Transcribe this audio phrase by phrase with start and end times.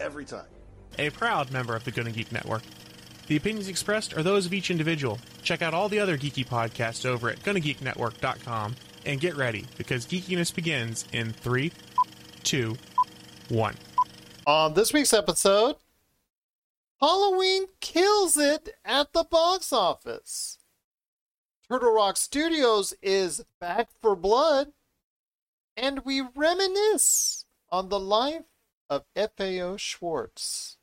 [0.00, 0.46] every time.
[0.98, 2.62] A proud member of the Gonna Geek Network.
[3.28, 5.18] The opinions expressed are those of each individual.
[5.42, 8.74] Check out all the other geeky podcasts over at GonnaGeekNetwork.com
[9.04, 11.72] and get ready because geekiness begins in three,
[12.42, 12.76] two,
[13.48, 13.74] one.
[14.46, 15.76] On this week's episode,
[17.00, 20.58] Halloween kills it at the box office.
[21.68, 24.72] Turtle Rock Studios is back for blood,
[25.76, 28.44] and we reminisce on the life
[28.90, 30.78] of FAO Schwartz.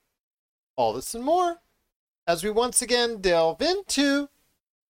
[0.75, 1.61] All this and more
[2.27, 4.29] as we once again delve into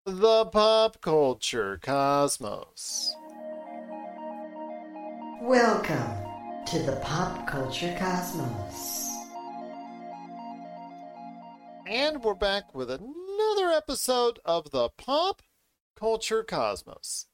[0.05, 3.15] the pop culture cosmos.
[5.41, 9.09] Welcome to the Pop Culture Cosmos.
[11.87, 15.41] And we're back with another episode of the Pop
[15.95, 17.27] Culture Cosmos.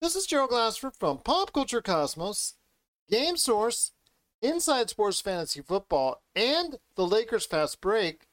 [0.00, 2.54] This is Gerald Glassford from Pop Culture Cosmos,
[3.08, 3.92] Game Source,
[4.42, 8.26] Inside Sports Fantasy Football, and the Lakers Fast Break.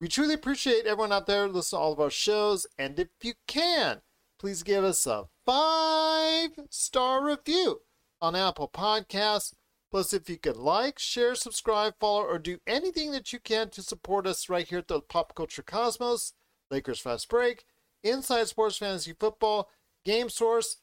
[0.00, 3.34] We truly appreciate everyone out there listening to all of our shows, and if you
[3.46, 4.02] can,
[4.40, 7.82] please give us a five star review
[8.20, 9.52] on Apple Podcasts.
[9.92, 13.80] Plus, if you could like, share, subscribe, follow, or do anything that you can to
[13.80, 16.32] support us right here at the Pop Culture Cosmos,
[16.68, 17.64] Lakers Fast Break,
[18.02, 19.70] Inside Sports Fantasy Football,
[20.04, 20.78] Game Source,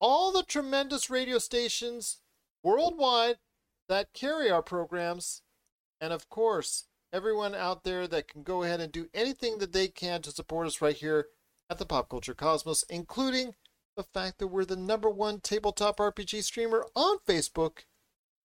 [0.00, 2.20] all the tremendous radio stations
[2.62, 3.36] worldwide
[3.88, 5.42] that carry our programs,
[6.00, 9.88] and of course, everyone out there that can go ahead and do anything that they
[9.88, 11.26] can to support us right here
[11.70, 13.54] at the Pop Culture Cosmos, including
[13.96, 17.84] the fact that we're the number one tabletop RPG streamer on Facebook.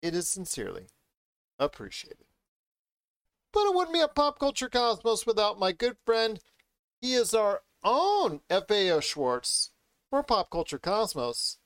[0.02, 0.86] It is sincerely
[1.58, 2.26] appreciated.
[3.52, 6.38] But it wouldn't be a Pop Culture Cosmos without my good friend.
[7.02, 9.70] He is our own FAO Schwartz
[10.08, 11.58] for Pop Culture Cosmos.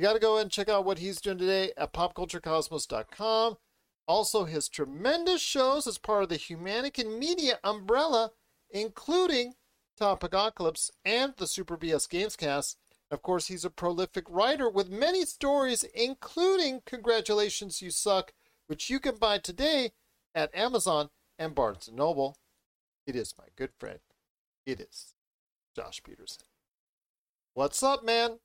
[0.00, 3.58] You got to go and check out what he's doing today at popculturecosmos.com.
[4.08, 8.30] Also, his tremendous shows as part of the Humanican Media umbrella,
[8.70, 9.52] including
[10.00, 12.76] Topicocalypse and the Super BS Gamescast.
[13.10, 18.32] Of course, he's a prolific writer with many stories, including Congratulations You Suck,
[18.68, 19.92] which you can buy today
[20.34, 22.38] at Amazon and Barnes & Noble.
[23.06, 23.98] It is my good friend.
[24.64, 25.12] It is
[25.76, 26.46] Josh Peterson.
[27.52, 28.38] What's up, man?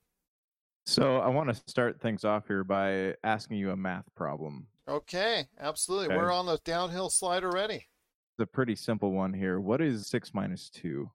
[0.86, 4.68] So I want to start things off here by asking you a math problem.
[4.88, 6.06] Okay, absolutely.
[6.06, 6.16] Okay.
[6.16, 7.74] We're on the downhill slide already.
[7.74, 9.58] It's a pretty simple one here.
[9.58, 11.10] What is six minus two?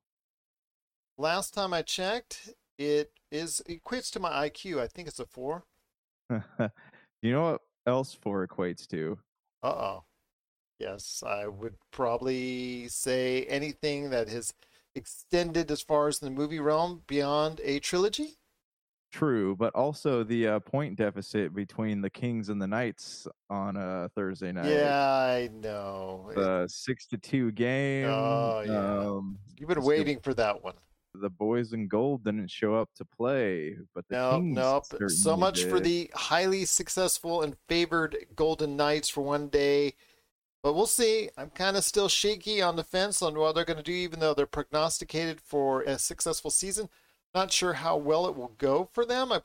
[1.17, 4.81] Last time I checked, it is equates to my IQ.
[4.81, 5.63] I think it's a four.
[6.29, 9.19] you know what else four equates to?
[9.63, 10.03] Uh oh.
[10.79, 14.53] Yes, I would probably say anything that has
[14.95, 18.39] extended as far as the movie realm beyond a trilogy.
[19.11, 24.09] True, but also the uh, point deficit between the Kings and the Knights on a
[24.15, 24.69] Thursday night.
[24.69, 26.31] Yeah, I know.
[26.33, 28.05] The six to two game.
[28.05, 28.99] Oh, yeah.
[28.99, 30.75] Um, You've been waiting for that one.
[31.13, 34.85] The boys in gold didn't show up to play, but the No, Kings nope.
[35.09, 39.95] So much for the highly successful and favored Golden Knights for one day.
[40.63, 41.29] But we'll see.
[41.37, 44.21] I'm kind of still shaky on the fence on what they're going to do, even
[44.21, 46.87] though they're prognosticated for a successful season.
[47.33, 49.31] Not sure how well it will go for them.
[49.31, 49.41] I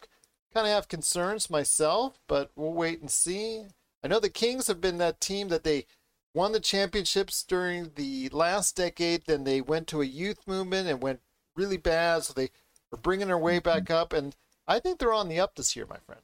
[0.53, 3.65] kind of have concerns myself, but we'll wait and see.
[4.03, 5.87] I know the Kings have been that team that they
[6.35, 9.25] won the championships during the last decade.
[9.27, 11.21] Then they went to a youth movement and went
[11.55, 12.25] really bad.
[12.25, 12.51] So they
[12.93, 14.13] are bringing their way back up.
[14.13, 14.35] And
[14.67, 16.21] I think they're on the up this year, my friend.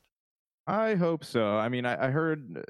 [0.67, 1.57] I hope so.
[1.57, 2.63] I mean, I, I heard uh,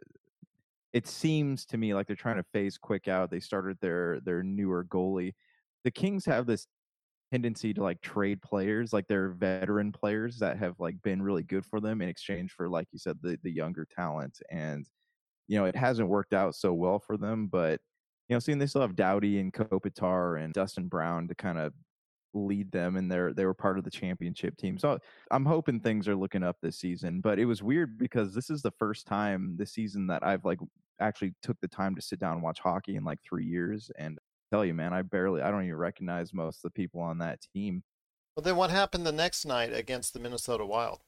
[0.92, 3.30] it seems to me like they're trying to phase Quick out.
[3.30, 5.34] They started their their newer goalie.
[5.84, 6.66] The Kings have this
[7.32, 11.64] tendency to like trade players, like their veteran players that have like been really good
[11.64, 14.38] for them in exchange for, like you said, the the younger talent.
[14.50, 14.86] And
[15.48, 17.46] you know, it hasn't worked out so well for them.
[17.48, 17.80] But
[18.28, 21.72] you know, seeing they still have Doughty and Kopitar and Dustin Brown to kind of
[22.34, 24.78] lead them and they're they were part of the championship team.
[24.78, 24.98] So
[25.30, 27.20] I'm hoping things are looking up this season.
[27.22, 30.58] But it was weird because this is the first time this season that I've like
[31.00, 33.90] actually took the time to sit down and watch hockey in like three years.
[33.98, 34.18] And
[34.52, 37.40] tell you, man, I barely I don't even recognize most of the people on that
[37.54, 37.82] team.
[38.36, 41.00] Well, then what happened the next night against the Minnesota Wild?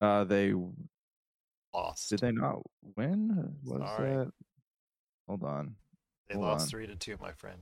[0.00, 0.54] Uh they
[1.74, 2.08] Lost.
[2.08, 2.62] did they not
[2.96, 3.54] win?
[3.62, 4.16] Was Sorry.
[4.16, 4.30] that
[5.28, 5.74] Hold on.
[6.28, 6.68] They Hold lost on.
[6.70, 7.58] three to two, my friend.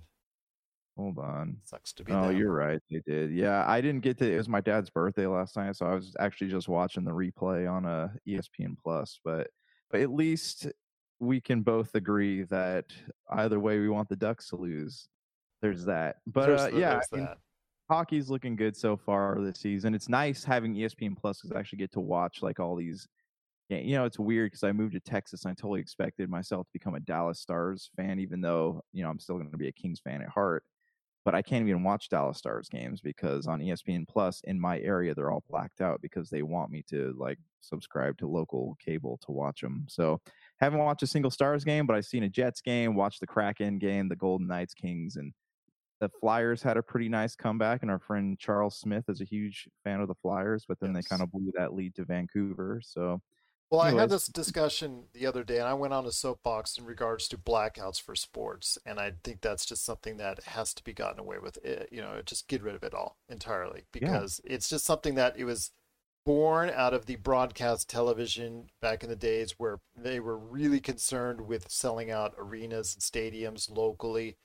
[0.96, 1.56] Hold on.
[1.64, 2.80] Sucks to be Oh, you're right.
[2.90, 3.32] They did.
[3.32, 4.32] Yeah, I didn't get to.
[4.32, 7.70] It was my dad's birthday last night, so I was actually just watching the replay
[7.70, 9.18] on a ESPN Plus.
[9.24, 9.48] But
[9.90, 10.68] but at least
[11.20, 12.86] we can both agree that
[13.30, 15.08] either way, we want the Ducks to lose.
[15.62, 16.16] There's that.
[16.26, 17.38] But uh, the- yeah, I mean, that.
[17.88, 19.94] hockey's looking good so far this season.
[19.94, 23.08] It's nice having ESPN Plus because I actually get to watch like all these.
[23.70, 25.44] ga- You know, it's weird because I moved to Texas.
[25.44, 29.10] And I totally expected myself to become a Dallas Stars fan, even though you know
[29.10, 30.64] I'm still going to be a Kings fan at heart.
[31.24, 35.12] But I can't even watch Dallas Stars games because on ESPN Plus in my area
[35.12, 39.32] they're all blacked out because they want me to like subscribe to local cable to
[39.32, 39.86] watch them.
[39.88, 40.20] So
[40.60, 43.78] haven't watched a single Stars game, but I've seen a Jets game, watched the Kraken
[43.78, 45.32] game, the Golden Knights Kings, and
[46.00, 49.68] the Flyers had a pretty nice comeback, and our friend Charles Smith is a huge
[49.84, 51.04] fan of the Flyers, but then Yes.
[51.04, 52.80] they kind of blew that lead to Vancouver.
[52.84, 53.20] So
[53.70, 56.84] Well, I had this discussion the other day, and I went on a soapbox in
[56.84, 60.92] regards to blackouts for sports, and I think that's just something that has to be
[60.92, 61.56] gotten away with.
[61.64, 65.36] It, you know, just get rid of it all entirely because it's just something that
[65.36, 65.72] it was
[66.26, 71.40] born out of the broadcast television back in the days where they were really concerned
[71.40, 74.36] with selling out arenas and stadiums locally,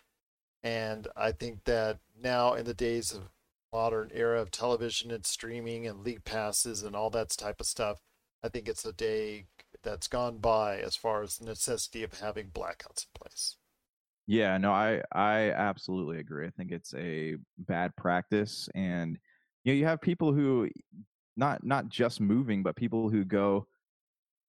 [0.64, 3.30] and I think that now in the days of
[3.74, 8.00] modern era of television and streaming and league passes and all that type of stuff.
[8.44, 9.46] I think it's a day
[9.84, 13.58] that's gone by as far as the necessity of having blackouts in place.
[14.28, 16.48] Yeah, no, I I absolutely agree.
[16.48, 19.18] I think it's a bad practice, and
[19.64, 20.70] you know, you have people who
[21.38, 23.68] not not just moving, but people who go,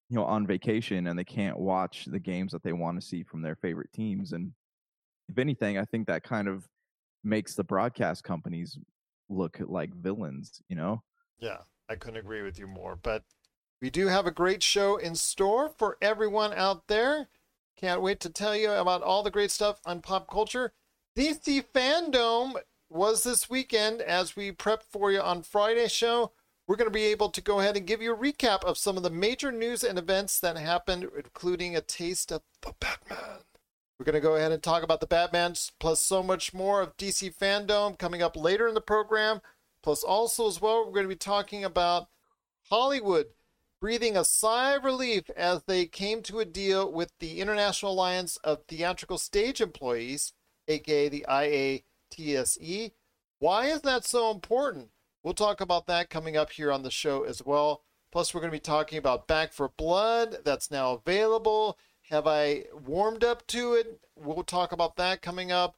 [0.08, 3.22] you know, on vacation and they can't watch the games that they want to see
[3.22, 4.32] from their favorite teams.
[4.32, 4.52] And
[5.28, 6.66] if anything, I think that kind of
[7.24, 8.78] makes the broadcast companies
[9.28, 10.60] look like villains.
[10.68, 11.02] You know?
[11.38, 11.58] Yeah,
[11.88, 12.96] I couldn't agree with you more.
[12.96, 13.24] But
[13.80, 17.28] we do have a great show in store for everyone out there.
[17.76, 20.72] Can't wait to tell you about all the great stuff on pop culture.
[21.16, 22.54] DC Fandom
[22.88, 26.32] was this weekend as we prep for you on Friday's show.
[26.72, 28.96] We're going to be able to go ahead and give you a recap of some
[28.96, 33.40] of the major news and events that happened, including a taste of the Batman.
[33.98, 36.96] We're going to go ahead and talk about the Batman, plus so much more of
[36.96, 39.42] DC Fandom coming up later in the program.
[39.82, 42.08] Plus, also as well, we're going to be talking about
[42.70, 43.26] Hollywood
[43.78, 48.38] breathing a sigh of relief as they came to a deal with the International Alliance
[48.38, 50.32] of Theatrical Stage Employees,
[50.68, 52.92] aka the IATSE.
[53.40, 54.88] Why is that so important?
[55.22, 57.82] We'll talk about that coming up here on the show as well.
[58.10, 61.78] Plus, we're going to be talking about Back 4 Blood that's now available.
[62.10, 64.00] Have I warmed up to it?
[64.16, 65.76] We'll talk about that coming up.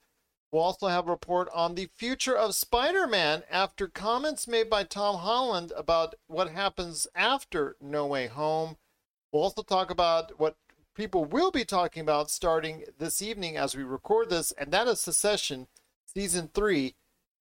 [0.50, 4.84] We'll also have a report on the future of Spider Man after comments made by
[4.84, 8.76] Tom Holland about what happens after No Way Home.
[9.30, 10.56] We'll also talk about what
[10.94, 15.00] people will be talking about starting this evening as we record this, and that is
[15.00, 15.66] Succession
[16.06, 16.94] Season 3.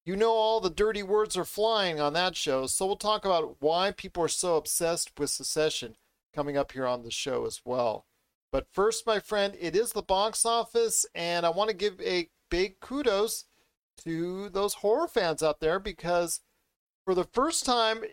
[0.06, 3.56] You know, all the dirty words are flying on that show, so we'll talk about
[3.60, 5.96] why people are so obsessed with Succession
[6.36, 8.06] coming up here on the show as well.
[8.52, 12.30] But first, my friend, it is the box office, and I want to give a
[12.52, 13.46] big kudos
[14.04, 16.42] to those horror fans out there because
[17.06, 18.04] for the first time,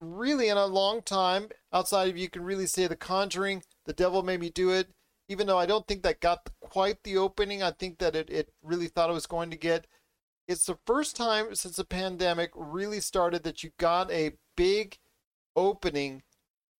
[0.00, 4.22] really in a long time, outside of you can really say The Conjuring, The Devil
[4.22, 4.88] Made Me Do It,
[5.28, 8.52] even though I don't think that got quite the opening, I think that it, it
[8.62, 9.86] really thought it was going to get.
[10.50, 14.98] It's the first time since the pandemic really started that you got a big
[15.54, 16.24] opening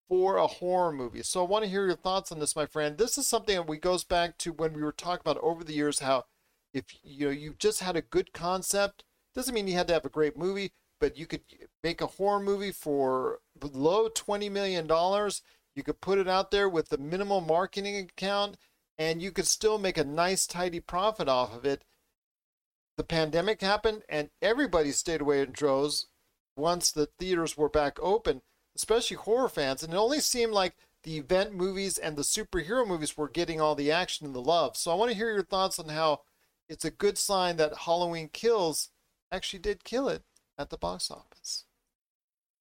[0.09, 1.23] for a horror movie.
[1.23, 2.97] So I want to hear your thoughts on this, my friend.
[2.97, 5.71] This is something that we goes back to when we were talking about over the
[5.71, 6.25] years how
[6.73, 10.03] if you know you've just had a good concept, doesn't mean you had to have
[10.03, 11.43] a great movie, but you could
[11.81, 15.43] make a horror movie for below twenty million dollars.
[15.77, 18.57] You could put it out there with the minimal marketing account,
[18.97, 21.85] and you could still make a nice, tidy profit off of it.
[22.97, 26.07] The pandemic happened, and everybody stayed away in droves
[26.55, 28.41] once the theaters were back open,
[28.75, 29.83] especially horror fans.
[29.83, 33.75] And it only seemed like the event movies and the superhero movies were getting all
[33.75, 34.77] the action and the love.
[34.77, 36.21] So I want to hear your thoughts on how
[36.69, 38.89] it's a good sign that Halloween Kills
[39.31, 40.23] actually did kill it
[40.57, 41.65] at the box office.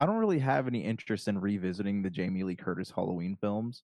[0.00, 3.82] I don't really have any interest in revisiting the Jamie Lee Curtis Halloween films,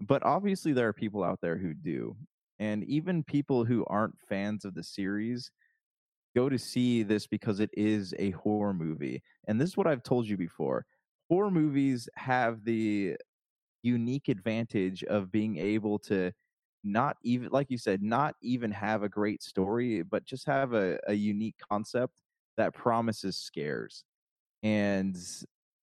[0.00, 2.16] but obviously there are people out there who do.
[2.58, 5.50] And even people who aren't fans of the series
[6.34, 9.22] go to see this because it is a horror movie.
[9.46, 10.84] And this is what I've told you before.
[11.30, 13.16] Horror movies have the
[13.82, 16.32] unique advantage of being able to
[16.84, 20.98] not even like you said, not even have a great story, but just have a,
[21.06, 22.20] a unique concept
[22.56, 24.04] that promises scares.
[24.62, 25.16] And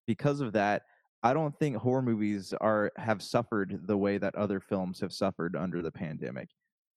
[0.08, 0.84] because of that,
[1.24, 5.56] I don't think horror movies are have suffered the way that other films have suffered
[5.56, 6.50] under the pandemic.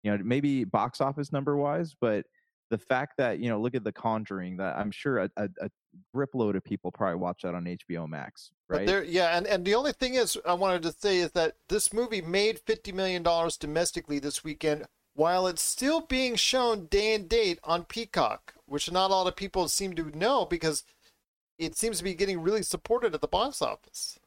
[0.02, 2.26] you know, maybe box office number wise, but
[2.74, 5.70] the fact that you know, look at The Conjuring, that I'm sure a, a, a
[6.16, 8.86] of people probably watch that on HBO Max, But right?
[8.86, 11.92] there, yeah, and, and the only thing is, I wanted to say is that this
[11.92, 17.28] movie made fifty million dollars domestically this weekend, while it's still being shown day and
[17.28, 20.82] date on Peacock, which not a lot of people seem to know because
[21.56, 24.18] it seems to be getting really supported at the box office.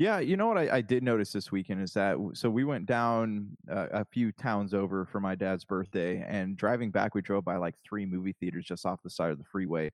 [0.00, 2.86] Yeah, you know what I, I did notice this weekend is that so we went
[2.86, 7.44] down uh, a few towns over for my dad's birthday, and driving back, we drove
[7.44, 9.90] by like three movie theaters just off the side of the freeway,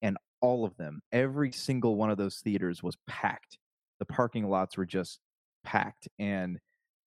[0.00, 3.58] and all of them, every single one of those theaters was packed.
[3.98, 5.18] The parking lots were just
[5.64, 6.60] packed, and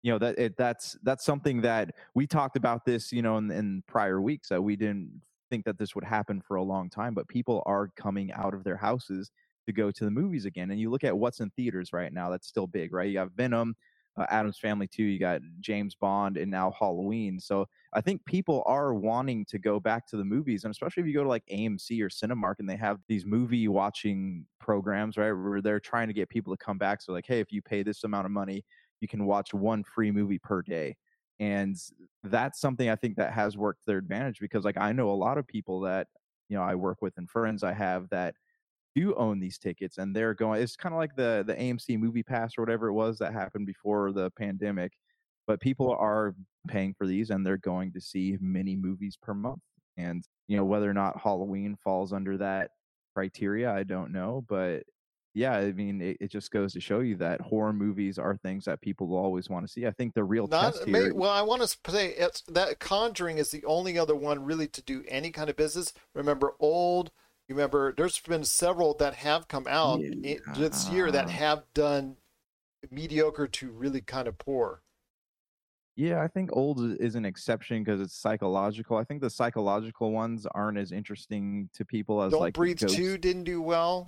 [0.03, 3.49] you know that it, that's that's something that we talked about this, you know, in,
[3.49, 7.13] in prior weeks that we didn't think that this would happen for a long time,
[7.13, 9.31] but people are coming out of their houses
[9.65, 10.71] to go to the movies again.
[10.71, 13.07] And you look at what's in theaters right now, that's still big, right?
[13.07, 13.75] You got Venom,
[14.17, 17.39] uh, Addams Family 2, you got James Bond, and now Halloween.
[17.39, 20.63] So I think people are wanting to go back to the movies.
[20.63, 23.67] And especially if you go to like AMC or Cinemark and they have these movie
[23.67, 25.31] watching programs, right?
[25.31, 27.01] Where they're trying to get people to come back.
[27.01, 28.65] So, like, hey, if you pay this amount of money,
[28.99, 30.95] you can watch one free movie per day.
[31.39, 31.75] And
[32.23, 35.37] that's something I think that has worked their advantage because, like, I know a lot
[35.37, 36.07] of people that,
[36.49, 38.35] you know, I work with and friends I have that
[38.95, 42.23] do own these tickets and they're going it's kind of like the the AMC movie
[42.23, 44.93] pass or whatever it was that happened before the pandemic
[45.47, 46.35] but people are
[46.67, 49.61] paying for these and they're going to see many movies per month
[49.97, 52.71] and you know whether or not Halloween falls under that
[53.15, 54.83] criteria I don't know but
[55.33, 58.65] yeah I mean it, it just goes to show you that horror movies are things
[58.65, 60.99] that people will always want to see I think the real Not test uh, may,
[60.99, 64.67] here well, I want to say it's that Conjuring is the only other one really
[64.67, 65.93] to do any kind of business.
[66.13, 67.11] Remember, old.
[67.51, 72.15] You remember, there's been several that have come out i- this year that have done
[72.89, 74.83] mediocre to really kind of poor.
[75.97, 78.95] Yeah, I think old is an exception because it's psychological.
[78.95, 82.79] I think the psychological ones aren't as interesting to people as Don't like the Breathe
[82.79, 84.07] ghost, two didn't do well,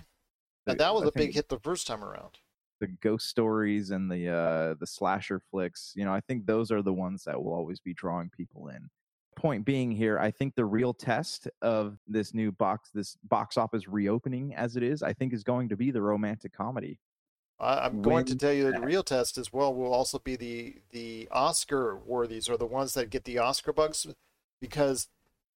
[0.66, 2.40] the- that was I a big hit the first time around.
[2.80, 5.92] The ghost stories and the uh, the slasher flicks.
[5.98, 8.90] You know, I think those are the ones that will always be drawing people in.
[9.44, 13.90] Point being here, I think the real test of this new box, this box office
[13.90, 16.98] reopening as it is, I think is going to be the romantic comedy.
[17.60, 20.78] I'm going to tell you that the real test as well will also be the
[20.92, 24.08] the Oscar worthies or the ones that get the Oscar bugs
[24.62, 25.10] because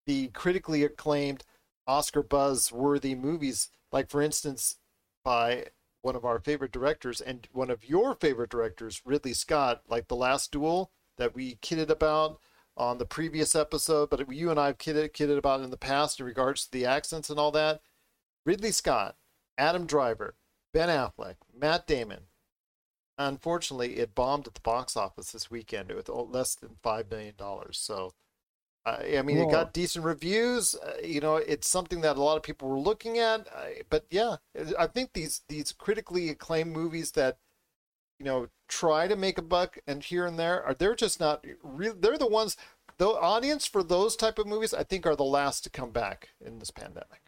[0.08, 1.44] the critically acclaimed
[1.86, 4.78] Oscar buzz worthy movies, like for instance,
[5.24, 5.66] by
[6.02, 10.16] one of our favorite directors and one of your favorite directors, Ridley Scott, like The
[10.16, 12.40] Last Duel that we kidded about
[12.78, 16.20] on the previous episode, but you and I have kidded, kidded about in the past
[16.20, 17.82] in regards to the accents and all that.
[18.46, 19.16] Ridley Scott,
[19.58, 20.36] Adam Driver,
[20.74, 22.28] Ben Affleck, Matt Damon.
[23.18, 27.78] Unfortunately, it bombed at the box office this weekend with less than five million dollars.
[27.78, 28.12] So,
[28.86, 30.76] I I mean, it got decent reviews.
[30.76, 33.48] Uh, you know, it's something that a lot of people were looking at.
[33.48, 34.36] Uh, but yeah,
[34.78, 37.38] I think these these critically acclaimed movies that
[38.20, 41.46] you know try to make a buck and here and there are they're just not
[41.64, 41.96] real.
[41.98, 42.58] They're the ones.
[42.98, 46.30] The audience for those type of movies, I think, are the last to come back
[46.40, 47.26] in this pandemic.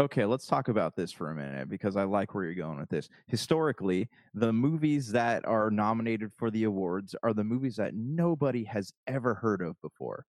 [0.00, 2.88] Okay, let's talk about this for a minute because I like where you're going with
[2.88, 3.08] this.
[3.28, 8.92] Historically, the movies that are nominated for the awards are the movies that nobody has
[9.06, 10.26] ever heard of before.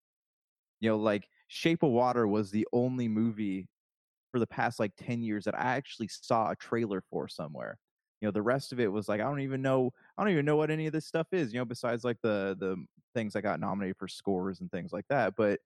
[0.78, 3.68] You know, like Shape of Water was the only movie
[4.30, 7.76] for the past like 10 years that I actually saw a trailer for somewhere.
[8.20, 10.46] You know, the rest of it was like I don't even know I don't even
[10.46, 13.42] know what any of this stuff is, you know, besides like the the things that
[13.42, 15.34] got nominated for scores and things like that.
[15.36, 15.60] But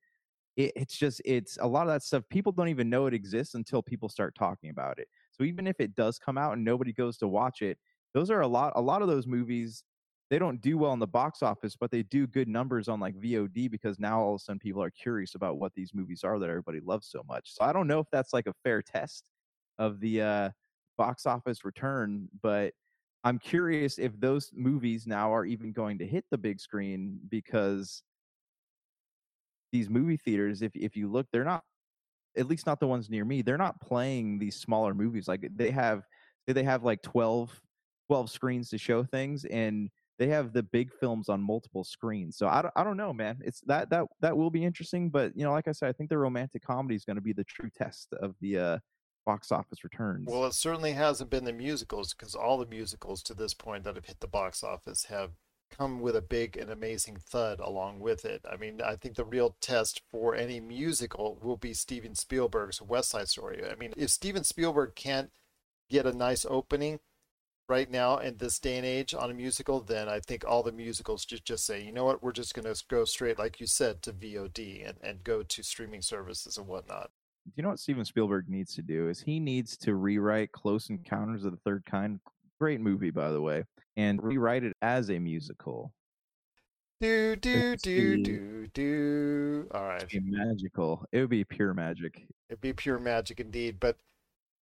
[0.57, 3.54] it, it's just it's a lot of that stuff people don't even know it exists
[3.54, 6.92] until people start talking about it so even if it does come out and nobody
[6.92, 7.78] goes to watch it
[8.14, 9.85] those are a lot a lot of those movies
[10.28, 13.14] they don't do well in the box office but they do good numbers on like
[13.16, 16.38] vod because now all of a sudden people are curious about what these movies are
[16.38, 19.25] that everybody loves so much so i don't know if that's like a fair test
[19.78, 20.50] of the uh
[21.00, 22.75] box office return but
[23.25, 28.02] i'm curious if those movies now are even going to hit the big screen because
[29.73, 31.64] these movie theaters if if you look they're not
[32.37, 35.71] at least not the ones near me they're not playing these smaller movies like they
[35.71, 36.02] have
[36.47, 37.62] they have like 12
[38.09, 39.88] 12 screens to show things and
[40.19, 43.38] they have the big films on multiple screens so i don't, I don't know man
[43.42, 46.11] it's that that that will be interesting but you know like i said i think
[46.11, 48.78] the romantic comedy is going to be the true test of the uh
[49.25, 53.35] box office returns Well, it certainly hasn't been the musicals because all the musicals to
[53.35, 55.33] this point that have hit the box office have
[55.71, 58.45] come with a big and amazing thud along with it.
[58.50, 63.11] I mean, I think the real test for any musical will be Steven Spielberg's West
[63.11, 63.62] Side Story.
[63.65, 65.31] I mean, if Steven Spielberg can't
[65.89, 67.00] get a nice opening
[67.69, 70.73] right now in this day and age on a musical, then I think all the
[70.73, 73.67] musicals just just say, you know what, we're just going to go straight, like you
[73.67, 77.11] said, to VOD and, and go to streaming services and whatnot.
[77.47, 79.09] Do you know what Steven Spielberg needs to do?
[79.09, 82.21] Is he needs to rewrite Close Encounters of the Third Kind.
[82.61, 83.65] Great movie, by the way,
[83.97, 85.93] and rewrite it as a musical.
[87.01, 89.69] Do do do do do.
[89.75, 90.03] All right.
[90.03, 91.07] It'd be magical.
[91.13, 92.27] It would be pure magic.
[92.51, 93.81] It'd be pure magic indeed.
[93.81, 93.97] But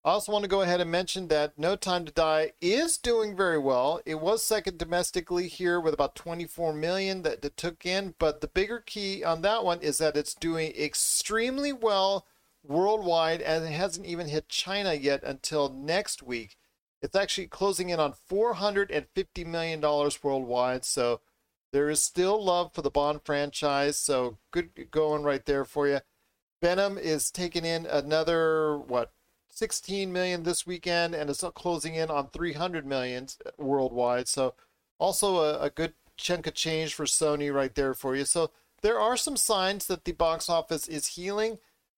[0.05, 3.35] I also want to go ahead and mention that No Time to Die is doing
[3.35, 4.01] very well.
[4.05, 8.13] It was second domestically here with about 24 million that it took in.
[8.19, 12.27] But the bigger key on that one is that it's doing extremely well
[12.67, 16.57] worldwide and it hasn't even hit China yet until next week.
[17.01, 20.83] It's actually closing in on $450 million worldwide.
[20.83, 21.21] So
[21.71, 23.97] there is still love for the Bond franchise.
[23.97, 25.99] So good going right there for you.
[26.61, 29.11] Venom is taking in another what
[29.49, 34.27] 16 million this weekend and it's closing in on 300 million worldwide.
[34.27, 34.55] So
[34.99, 38.25] also a, a good chunk of change for Sony right there for you.
[38.25, 41.57] So there are some signs that the box office is healing,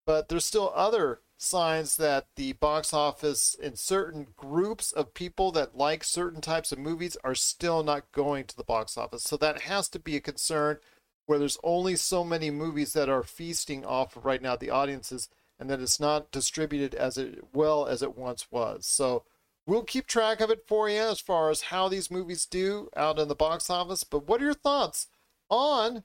[0.09, 5.77] but there's still other signs that the box office in certain groups of people that
[5.77, 9.23] like certain types of movies are still not going to the box office.
[9.23, 10.79] So that has to be a concern
[11.27, 15.29] where there's only so many movies that are feasting off of right now the audiences
[15.59, 18.87] and that it's not distributed as it well as it once was.
[18.87, 19.25] So
[19.67, 23.19] we'll keep track of it for you as far as how these movies do out
[23.19, 24.05] in the box office.
[24.05, 25.09] But what are your thoughts
[25.51, 26.05] on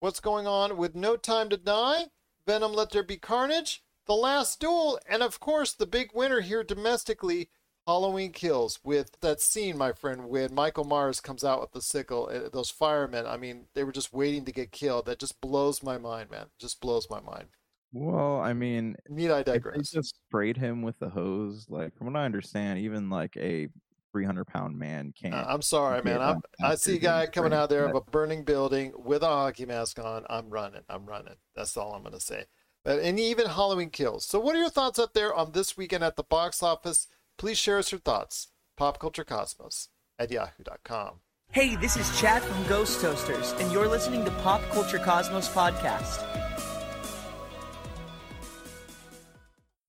[0.00, 2.06] what's going on with No Time to Die,
[2.46, 6.64] Venom Let There Be Carnage, The Last Duel, and of course the big winner here
[6.64, 7.50] domestically,
[7.86, 12.30] Halloween Kills, with that scene, my friend, when Michael Myers comes out with the sickle,
[12.32, 15.06] uh, those firemen, I mean, they were just waiting to get killed.
[15.06, 16.46] That just blows my mind, man.
[16.60, 17.48] Just blows my mind.
[17.92, 19.90] Well, I mean, Need I digress?
[19.90, 23.68] they just sprayed him with the hose, like from what I understand, even like a
[24.12, 25.34] 300 pound man can't.
[25.34, 26.20] Uh, I'm sorry, man.
[26.20, 29.66] I'm, I see a guy coming out there of a burning building with a hockey
[29.66, 30.24] mask on.
[30.28, 30.82] I'm running.
[30.88, 31.36] I'm running.
[31.56, 32.44] That's all I'm going to say.
[32.84, 34.26] But and even Halloween kills.
[34.26, 37.08] So, what are your thoughts up there on this weekend at the box office?
[37.38, 38.48] Please share us your thoughts.
[38.76, 41.20] Pop Culture Cosmos at yahoo.com.
[41.50, 46.26] Hey, this is Chad from Ghost Toasters, and you're listening to Pop Culture Cosmos Podcast.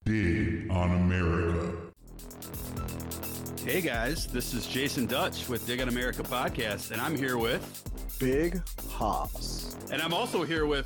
[0.05, 1.62] Dig on America.
[3.65, 7.63] Hey guys, this is Jason Dutch with Dig on America podcast, and I'm here with,
[8.19, 9.77] Big Hops.
[9.89, 10.85] and I'm also here with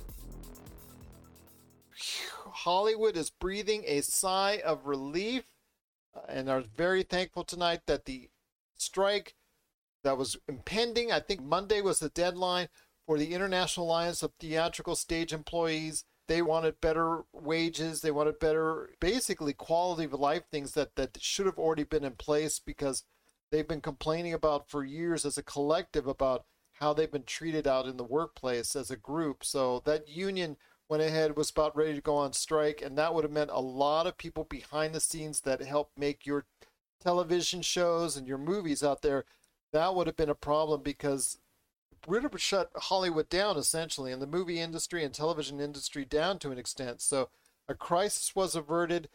[2.63, 5.45] Hollywood is breathing a sigh of relief
[6.15, 8.29] uh, and are very thankful tonight that the
[8.77, 9.33] strike
[10.03, 12.69] that was impending, I think Monday was the deadline
[13.07, 16.03] for the International Alliance of Theatrical Stage Employees.
[16.27, 21.47] They wanted better wages, they wanted better, basically, quality of life things that, that should
[21.47, 23.03] have already been in place because
[23.51, 27.87] they've been complaining about for years as a collective about how they've been treated out
[27.87, 29.43] in the workplace as a group.
[29.43, 30.57] So that union
[30.91, 33.59] went ahead was about ready to go on strike and that would have meant a
[33.59, 36.45] lot of people behind the scenes that help make your
[37.01, 39.25] television shows and your movies out there
[39.73, 41.37] that would have been a problem because
[42.07, 46.51] would have shut hollywood down essentially and the movie industry and television industry down to
[46.51, 47.01] an extent.
[47.01, 47.29] So
[47.67, 49.09] a crisis was averted.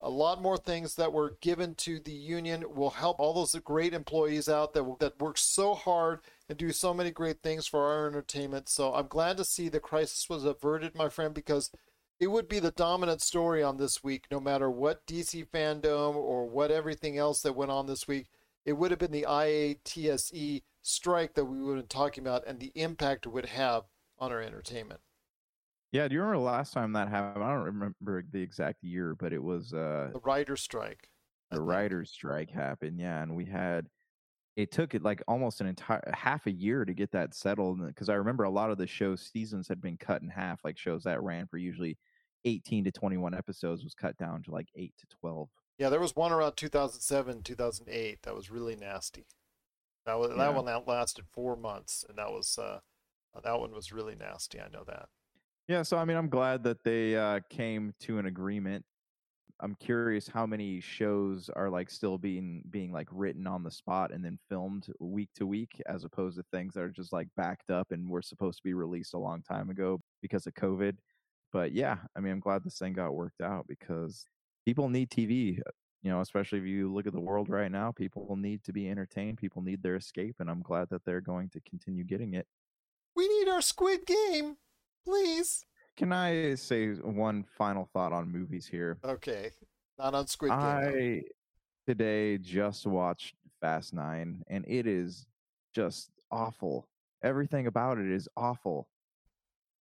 [0.00, 3.92] A lot more things that were given to the union will help all those great
[3.92, 8.08] employees out that that work so hard and do so many great things for our
[8.08, 8.68] entertainment.
[8.68, 11.70] So I'm glad to see the crisis was averted, my friend, because
[12.18, 16.44] it would be the dominant story on this week, no matter what DC fandom or
[16.48, 18.26] what everything else that went on this week.
[18.66, 22.58] It would have been the IATSE strike that we would have been talking about and
[22.58, 23.84] the impact it would have
[24.18, 25.00] on our entertainment.
[25.92, 27.44] Yeah, do you remember the last time that happened?
[27.44, 31.10] I don't remember the exact year, but it was uh The writer's strike.
[31.52, 32.98] the writers' strike happened.
[32.98, 33.86] Yeah, and we had
[34.56, 38.08] it took it like almost an entire half a year to get that settled because
[38.08, 40.60] I remember a lot of the show seasons had been cut in half.
[40.64, 41.96] Like shows that ran for usually
[42.44, 45.48] eighteen to twenty one episodes was cut down to like eight to twelve.
[45.78, 49.24] Yeah, there was one around 2007, 2008 that was really nasty.
[50.04, 50.36] That was Yeah.
[50.36, 52.80] that one that lasted four months, and that was uh,
[53.42, 54.60] that one was really nasty.
[54.60, 55.06] I know that.
[55.68, 58.84] Yeah, so I mean, I'm glad that they uh, came to an agreement.
[59.62, 64.10] I'm curious how many shows are like still being being like written on the spot
[64.12, 67.70] and then filmed week to week, as opposed to things that are just like backed
[67.70, 70.96] up and were supposed to be released a long time ago because of COVID.
[71.52, 74.24] But yeah, I mean, I'm glad this thing got worked out because
[74.64, 75.58] people need TV.
[75.60, 75.70] Uh,
[76.02, 78.88] you know, especially if you look at the world right now, people need to be
[78.88, 79.36] entertained.
[79.36, 82.46] People need their escape, and I'm glad that they're going to continue getting it.
[83.14, 84.56] We need our Squid Game,
[85.04, 85.66] please.
[86.00, 88.96] Can I say one final thought on movies here?
[89.04, 89.50] Okay,
[89.98, 90.58] not on Squid Game.
[90.58, 91.22] I
[91.86, 95.26] today just watched Fast Nine, and it is
[95.74, 96.88] just awful.
[97.22, 98.88] Everything about it is awful.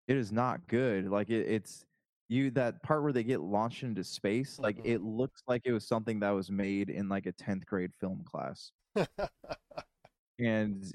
[0.09, 1.07] It is not good.
[1.09, 1.85] Like it, it's
[2.27, 4.59] you that part where they get launched into space.
[4.59, 4.85] Like Mhm.
[4.87, 8.25] it looks like it was something that was made in like a tenth grade film
[8.25, 8.73] class.
[10.37, 10.91] and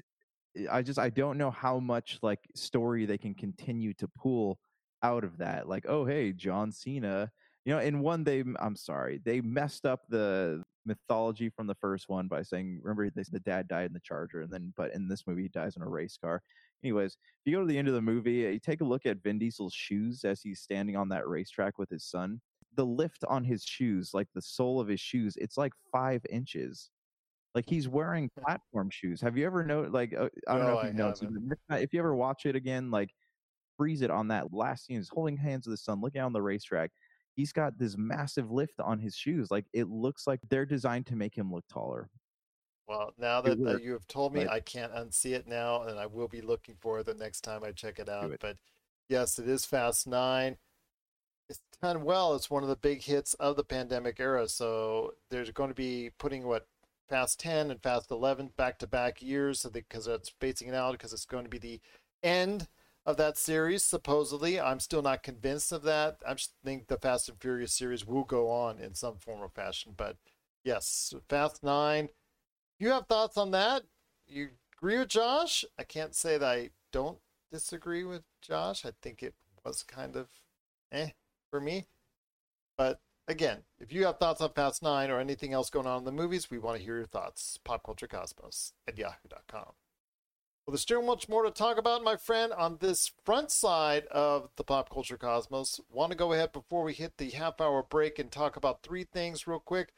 [0.69, 4.59] I just I don't know how much like story they can continue to pull
[5.05, 5.67] out of that.
[5.67, 7.31] Like, oh hey, John Cena.
[7.65, 12.09] You know, in one they I'm sorry, they messed up the mythology from the first
[12.09, 15.07] one by saying, remember they, the dad died in the Charger, and then but in
[15.07, 16.41] this movie he dies in a race car.
[16.83, 17.17] Anyways, if
[17.51, 19.39] you go to the end of the movie, uh, you take a look at Vin
[19.39, 22.39] Diesel's shoes as he's standing on that racetrack with his son.
[22.75, 26.91] The lift on his shoes, like the sole of his shoes, it's like five inches.
[27.55, 29.19] Like he's wearing platform shoes.
[29.21, 29.81] Have you ever know?
[29.89, 31.23] Like uh, I don't No, know if you noticed.
[31.23, 31.47] it, haven't.
[31.49, 33.09] but if not- If you ever watch it again, like
[33.77, 34.97] freeze it on that last scene.
[34.97, 36.91] He's holding hands with his son, looking on the racetrack.
[37.35, 39.51] He's got this massive lift on his shoes.
[39.51, 42.09] Like it looks like they're designed to make him look taller.
[42.87, 45.83] Well, now It that uh, you have told me, but- I can't unsee it now,
[45.83, 48.31] and I will be looking for it the next time I check it out.
[48.31, 48.39] it.
[48.39, 48.57] But
[49.09, 50.57] yes, it is Fast Nine.
[51.49, 52.35] It's done well.
[52.35, 54.47] It's one of the big hits of the pandemic era.
[54.47, 56.67] So they're going to be putting what
[57.09, 60.93] Fast Ten and Fast Eleven back to back years, so because that's spacing it out
[60.93, 61.79] because it's going to be the
[62.23, 62.67] end
[63.05, 63.83] of that series.
[63.83, 66.17] Supposedly, I'm still not convinced of that.
[66.27, 69.93] I think the Fast and Furious series will go on in some form or fashion.
[69.95, 70.17] But
[70.63, 72.09] yes, Fast Nine
[72.79, 73.83] you have thoughts on that?
[74.27, 75.63] You agree with Josh?
[75.79, 77.19] I can't say that I don't
[77.51, 78.85] disagree with Josh.
[78.85, 80.27] I think it was kind of
[80.91, 81.09] eh
[81.49, 81.87] for me.
[82.77, 86.05] But again, if you have thoughts on Fast 9 or anything else going on in
[86.05, 87.59] the movies, we want to hear your thoughts.
[87.65, 89.73] Popculturecosmos at yahoo.com.
[90.65, 94.49] Well, there's still much more to talk about, my friend, on this front side of
[94.55, 95.79] the pop culture cosmos.
[95.91, 99.03] Want to go ahead before we hit the half hour break and talk about three
[99.03, 99.93] things real quick.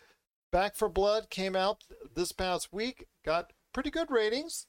[0.52, 4.68] Back 4 Blood came out this past week, got pretty good ratings.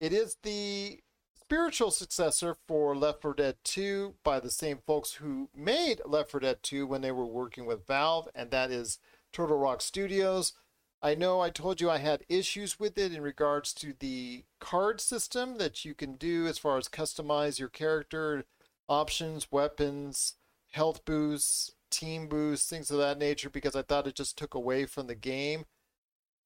[0.00, 1.00] It is the
[1.38, 6.40] spiritual successor for Left 4 Dead 2 by the same folks who made Left 4
[6.40, 8.98] Dead 2 when they were working with Valve, and that is
[9.30, 10.54] Turtle Rock Studios.
[11.00, 15.00] I know I told you I had issues with it in regards to the card
[15.00, 18.44] system that you can do as far as customize your character
[18.88, 20.34] options, weapons,
[20.72, 24.86] health boosts, team boosts, things of that nature, because I thought it just took away
[24.86, 25.66] from the game.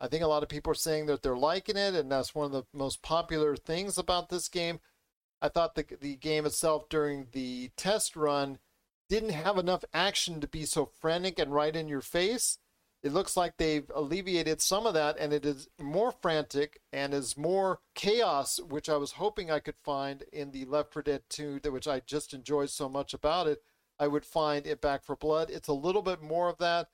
[0.01, 2.47] I think a lot of people are saying that they're liking it, and that's one
[2.47, 4.81] of the most popular things about this game.
[5.41, 8.59] I thought the, the game itself during the test run
[9.09, 12.59] didn't have enough action to be so frantic and right in your face.
[13.03, 17.37] It looks like they've alleviated some of that, and it is more frantic and is
[17.37, 21.61] more chaos, which I was hoping I could find in the Left 4 Dead 2,
[21.65, 23.63] which I just enjoyed so much about it.
[23.99, 25.51] I would find it Back 4 Blood.
[25.51, 26.91] It's a little bit more of that.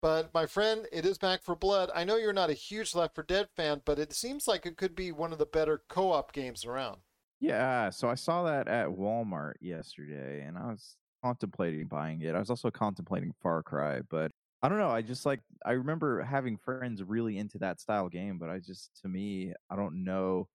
[0.00, 1.90] But my friend, it is Back 4 Blood.
[1.94, 4.78] I know you're not a huge Left 4 Dead fan, but it seems like it
[4.78, 7.00] could be one of the better co-op games around.
[7.38, 12.34] Yeah, so I saw that at Walmart yesterday and I was contemplating buying it.
[12.34, 14.30] I was also contemplating Far Cry, but
[14.64, 14.88] I don't know.
[14.88, 18.92] I just like I remember having friends really into that style game, but I just
[19.02, 20.48] to me, I don't know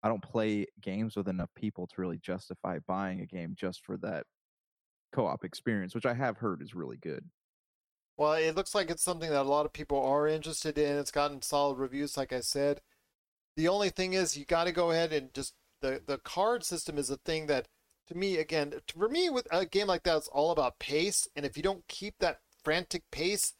[0.00, 3.96] I don't play games with enough people to really justify buying a game just for
[3.96, 4.26] that
[5.12, 7.24] co-op experience, which I have heard is really good.
[8.16, 10.96] Well, it looks like it's something that a lot of people are interested in.
[10.96, 12.80] It's gotten solid reviews, like I said.
[13.56, 16.96] The only thing is, you got to go ahead and just the the card system
[16.96, 17.66] is a thing that,
[18.06, 21.26] to me, again, for me, with a game like that, it's all about pace.
[21.34, 23.52] And if you don't keep that frantic pace,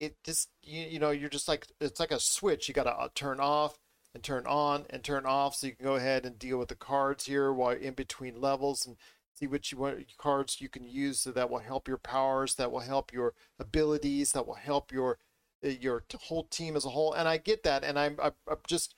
[0.00, 2.68] it just you, you know you're just like it's like a switch.
[2.68, 3.78] You got to turn off
[4.14, 6.74] and turn on and turn off, so you can go ahead and deal with the
[6.74, 8.96] cards here while in between levels and
[9.34, 12.72] see which you want cards you can use so that will help your powers, that
[12.72, 15.18] will help your abilities, that will help your
[15.62, 17.12] uh, your whole team as a whole.
[17.12, 18.32] And I get that, and I'm, I'm
[18.66, 18.94] just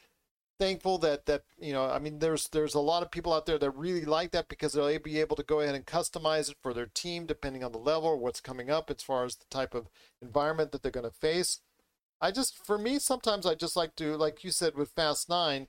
[0.58, 3.58] thankful that that you know I mean there's there's a lot of people out there
[3.58, 6.74] that really like that because they'll be able to go ahead and customize it for
[6.74, 9.74] their team depending on the level or what's coming up as far as the type
[9.74, 9.88] of
[10.20, 11.60] environment that they're going to face.
[12.20, 15.68] I just for me sometimes I just like to like you said with Fast 9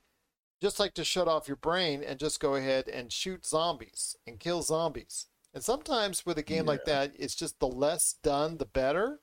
[0.60, 4.38] just like to shut off your brain and just go ahead and shoot zombies and
[4.38, 5.26] kill zombies.
[5.54, 9.20] And sometimes with a game like that, it's just the less done, the better.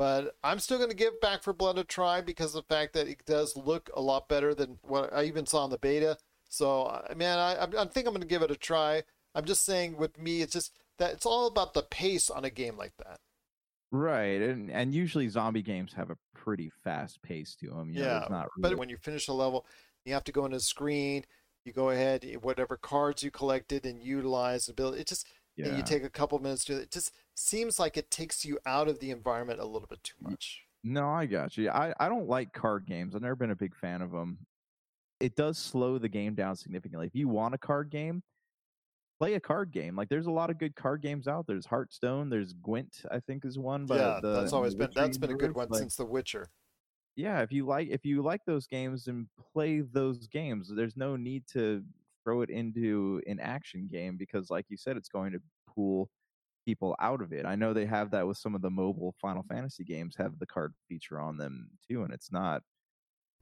[0.00, 2.94] But I'm still going to give Back 4 Blood a try because of the fact
[2.94, 6.16] that it does look a lot better than what I even saw in the beta.
[6.48, 9.02] So, man, I, I think I'm going to give it a try.
[9.34, 12.50] I'm just saying with me, it's just that it's all about the pace on a
[12.50, 13.20] game like that.
[13.92, 17.90] Right, and and usually zombie games have a pretty fast pace to them.
[17.90, 19.66] You know, yeah, there's not but when you finish a level,
[20.06, 21.26] you have to go into the screen.
[21.66, 24.94] You go ahead, whatever cards you collected and utilize and build.
[24.94, 25.76] It just Yeah.
[25.76, 26.76] you take a couple minutes to.
[26.80, 30.14] It just seems like it takes you out of the environment a little bit too
[30.20, 30.62] much.
[30.84, 31.70] No, I got you.
[31.70, 33.14] I, I don't like card games.
[33.14, 34.38] I've never been a big fan of them.
[35.20, 37.06] It does slow the game down significantly.
[37.06, 38.22] If you want a card game,
[39.18, 39.96] play a card game.
[39.96, 41.46] Like there's a lot of good card games out.
[41.46, 42.30] There's Hearthstone.
[42.30, 43.02] There's Gwent.
[43.10, 43.84] I think is one.
[43.84, 46.46] But yeah, the, that's always been that's been a good one like, since The Witcher.
[47.16, 51.16] yeah if you like if you like those games and play those games there's no
[51.16, 51.82] need to
[52.22, 55.40] throw it into an action game because like you said it's going to
[55.74, 56.08] pull
[56.70, 59.42] people out of it i know they have that with some of the mobile final
[59.42, 62.62] fantasy games have the card feature on them too and it's not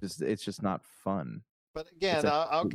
[0.00, 1.42] just it's just not fun
[1.74, 2.70] But again, a- I'll, I'll,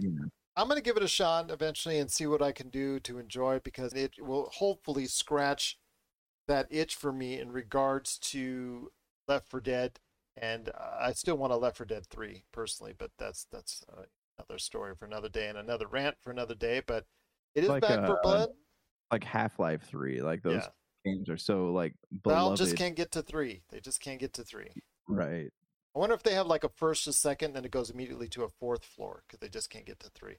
[0.55, 3.17] I'm going to give it a shot eventually and see what I can do to
[3.17, 5.79] enjoy it because it will hopefully scratch
[6.47, 8.91] that itch for me in regards to
[9.27, 9.99] Left 4 Dead.
[10.37, 14.03] And I still want a Left 4 Dead 3 personally, but that's that's uh,
[14.37, 16.81] another story for another day and another rant for another day.
[16.85, 17.05] But
[17.55, 18.49] it is like, back for uh, blood.
[19.13, 20.69] Like half-life 3 like those Yeah.
[21.05, 23.63] games are so like Valve beloved just can't get to three.
[23.69, 24.69] They just can't get to three.
[25.07, 25.51] right
[25.95, 28.43] I wonder if they have like a first, a second, then it goes immediately to
[28.43, 30.37] a fourth floor because they just can't get to three.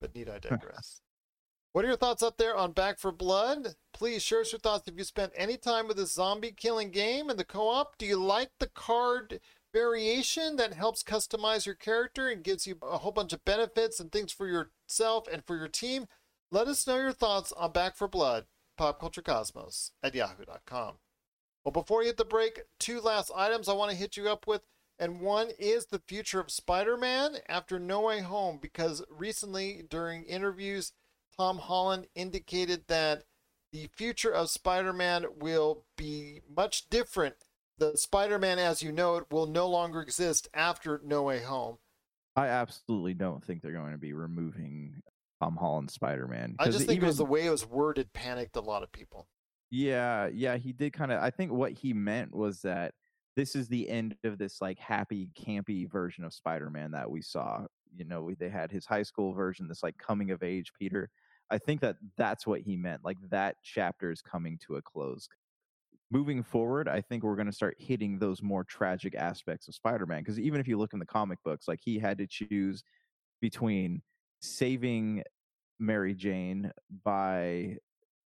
[0.00, 1.00] But need I digress?
[1.72, 3.76] what are your thoughts up there on Back 4 Blood?
[3.92, 4.88] Please share us your thoughts.
[4.88, 8.16] If you spent any time with this zombie killing game and the co-op, do you
[8.16, 9.38] like the card
[9.72, 14.10] variation that helps customize your character and gives you a whole bunch of benefits and
[14.10, 16.06] things for yourself and for your team?
[16.52, 18.44] Let us know your thoughts on Back 4 Blood,
[18.78, 20.94] Pop Culture Cosmos at yahoo.com.
[21.64, 24.46] Well, before you hit the break, two last items I want to hit you up
[24.46, 24.62] with.
[24.98, 30.22] And one is the future of Spider Man after No Way Home, because recently during
[30.22, 30.92] interviews,
[31.36, 33.24] Tom Holland indicated that
[33.72, 37.34] the future of Spider Man will be much different.
[37.76, 41.78] The Spider Man as you know it will no longer exist after No Way Home.
[42.36, 45.02] i absolutely don't think they're going to be removing
[45.42, 48.60] tom holland's spider-man I just think it was the way it was worded panicked a
[48.60, 49.28] lot of people.
[49.70, 51.22] Yeah, yeah, he did kind of.
[51.22, 52.94] I think what he meant was that
[53.34, 57.66] this is the end of this like happy, campy version of Spider-Man that we saw.
[57.94, 61.10] You know, they had his high school version, this like coming of age Peter.
[61.50, 63.04] I think that that's what he meant.
[63.04, 65.28] Like that chapter is coming to a close.
[66.10, 70.20] Moving forward, I think we're going to start hitting those more tragic aspects of Spider-Man
[70.20, 72.84] because even if you look in the comic books, like he had to choose
[73.40, 74.02] between
[74.40, 75.22] saving
[75.78, 76.72] Mary Jane
[77.04, 77.76] by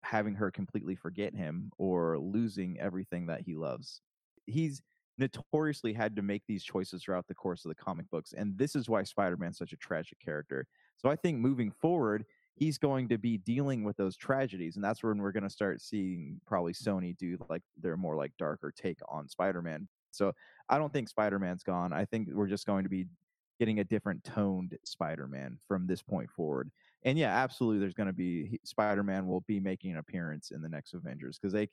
[0.03, 4.01] having her completely forget him or losing everything that he loves.
[4.45, 4.81] He's
[5.17, 8.75] notoriously had to make these choices throughout the course of the comic books, and this
[8.75, 10.65] is why Spider Man's such a tragic character.
[10.97, 15.03] So I think moving forward, he's going to be dealing with those tragedies, and that's
[15.03, 18.99] when we're going to start seeing probably Sony do like their more like darker take
[19.09, 19.87] on Spider Man.
[20.11, 20.33] So
[20.69, 21.93] I don't think Spider Man's gone.
[21.93, 23.05] I think we're just going to be
[23.59, 26.71] getting a different toned Spider Man from this point forward
[27.03, 27.79] and yeah, absolutely.
[27.79, 31.39] There's going to be Spider Man will be making an appearance in the next Avengers
[31.39, 31.69] because they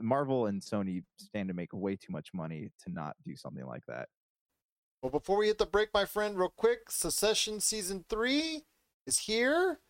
[0.00, 3.84] Marvel and Sony stand to make way too much money to not do something like
[3.86, 4.08] that.
[5.02, 8.62] Well, before we hit the break, my friend, real quick, Succession Season 3
[9.06, 9.80] is here.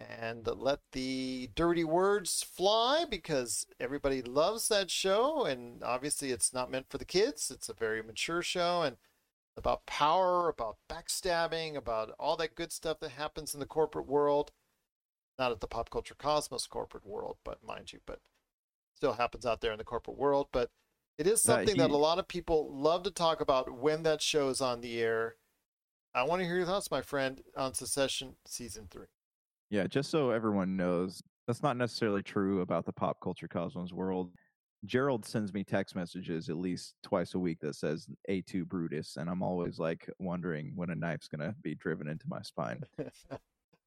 [0.00, 5.44] And let the dirty words fly because everybody loves that show.
[5.44, 7.52] And obviously, it's not meant for the kids.
[7.52, 8.96] It's a very mature show and
[9.56, 14.52] about power, about backstabbing, about all that good stuff that happens in the corporate world.
[15.38, 18.20] Not at the pop culture cosmos corporate world, but mind you, but
[18.94, 20.48] still happens out there in the corporate world.
[20.52, 20.70] But
[21.18, 24.02] it is That something that he- a lot of people love to talk about when
[24.04, 25.36] that show is on the air.
[26.14, 29.06] I want to hear your thoughts, my friend, on Succession Season 3.
[29.70, 34.32] Yeah, just so everyone knows, that's not necessarily true about the pop culture cosmos world.
[34.84, 39.30] Gerald sends me text messages at least twice a week that says A2 Brutus, and
[39.30, 42.82] I'm always like wondering when a knife's going to be driven into my spine.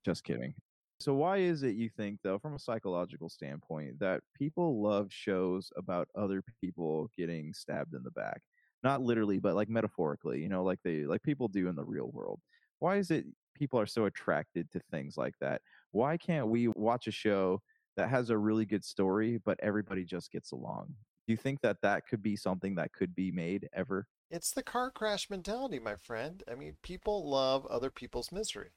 [0.05, 0.53] Just kidding.
[0.99, 5.69] So, why is it you think, though, from a psychological standpoint, that people love shows
[5.75, 8.41] about other people getting stabbed in the back?
[8.81, 12.09] Not literally, but like metaphorically, you know, like they like people do in the real
[12.13, 12.39] world.
[12.79, 15.61] Why is it people are so attracted to things like that?
[15.91, 17.61] Why can't we watch a show
[17.95, 20.93] that has a really good story, but everybody just gets along?
[21.27, 24.07] Do you think that that could be something that could be made ever?
[24.29, 26.43] It's the car crash mentality, my friend.
[26.49, 28.69] I mean, people love other people's misery.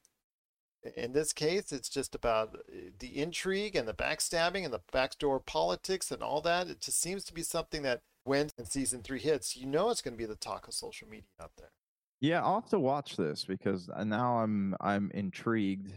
[0.96, 5.40] In this case, it's just about uh, the intrigue and the backstabbing and the backdoor
[5.40, 6.68] politics and all that.
[6.68, 10.14] It just seems to be something that when season three hits, you know it's going
[10.14, 11.72] to be the talk of social media out there.
[12.20, 15.92] Yeah, I'll have to watch this because uh, now I'm I'm intrigued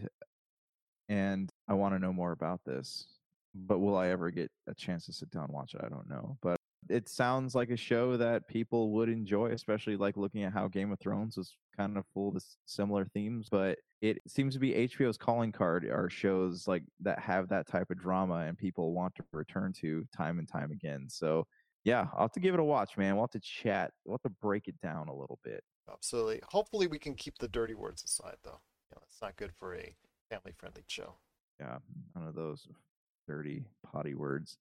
[1.10, 3.08] and I want to know more about this.
[3.56, 5.82] But will I ever get a chance to sit down and watch it?
[5.84, 6.38] I don't know.
[6.42, 6.58] But
[6.90, 10.92] it sounds like a show that people would enjoy, especially like looking at how Game
[10.92, 13.48] of Thrones was kind of full of similar themes.
[13.50, 17.90] But it seems to be HBO's calling card are shows like that have that type
[17.90, 21.06] of drama and people want to return to time and time again.
[21.08, 21.46] So
[21.86, 23.16] yeah, I'll have to give it a watch, man.
[23.16, 23.92] We'll have to chat.
[24.06, 25.64] We'll have to break it down a little bit.
[25.92, 26.42] Absolutely.
[26.50, 28.60] Hopefully, we can keep the dirty words aside, though.
[28.90, 29.96] You know, it's not good for a
[30.30, 31.16] family-friendly show.
[31.62, 31.78] Yeah,
[32.16, 32.68] none of those
[33.28, 34.58] dirty potty words.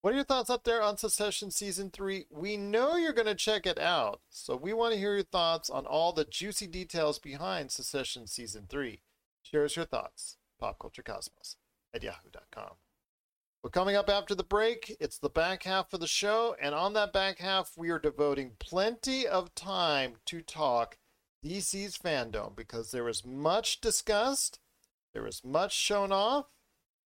[0.00, 2.26] What are your thoughts up there on Succession Season 3?
[2.30, 5.68] We know you're going to check it out, so we want to hear your thoughts
[5.68, 9.02] on all the juicy details behind Succession Season 3.
[9.42, 10.38] Share us your thoughts.
[10.60, 11.56] PopCultureCosmos
[11.94, 12.76] at yahoo.com.
[13.62, 16.94] But coming up after the break, it's the back half of the show, and on
[16.94, 20.96] that back half, we are devoting plenty of time to talk
[21.44, 24.58] DC's fandom because there was much discussed,
[25.12, 26.46] there was much shown off,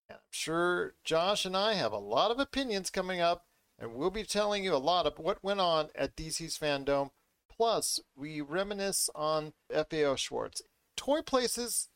[0.09, 3.47] and I'm sure Josh and I have a lot of opinions coming up,
[3.79, 7.11] and we'll be telling you a lot of what went on at DC's fandom.
[7.55, 10.62] Plus, we reminisce on FAO Schwarz.
[10.97, 11.88] Toy places,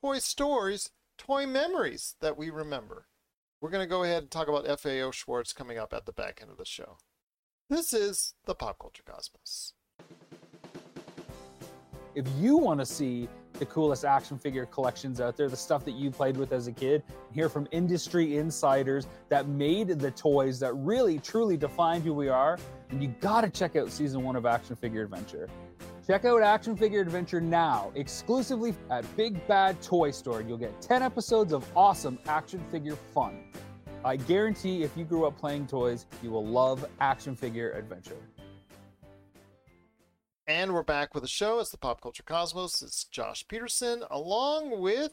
[0.00, 3.06] toy stories, toy memories that we remember.
[3.60, 6.40] We're going to go ahead and talk about FAO Schwarz coming up at the back
[6.42, 6.98] end of the show.
[7.68, 9.72] This is the Pop Culture Cosmos.
[12.14, 15.94] If you want to see the coolest action figure collections out there, the stuff that
[15.94, 20.72] you played with as a kid, hear from industry insiders that made the toys that
[20.74, 22.58] really truly defined who we are,
[22.90, 25.48] and you got to check out season one of Action Figure Adventure.
[26.06, 30.40] Check out Action Figure Adventure now, exclusively at Big Bad Toy Store.
[30.40, 33.42] You'll get 10 episodes of awesome action figure fun.
[34.04, 38.18] I guarantee if you grew up playing toys, you will love Action Figure Adventure.
[40.48, 41.58] And we're back with the show.
[41.58, 42.80] It's the Pop Culture Cosmos.
[42.80, 45.12] It's Josh Peterson along with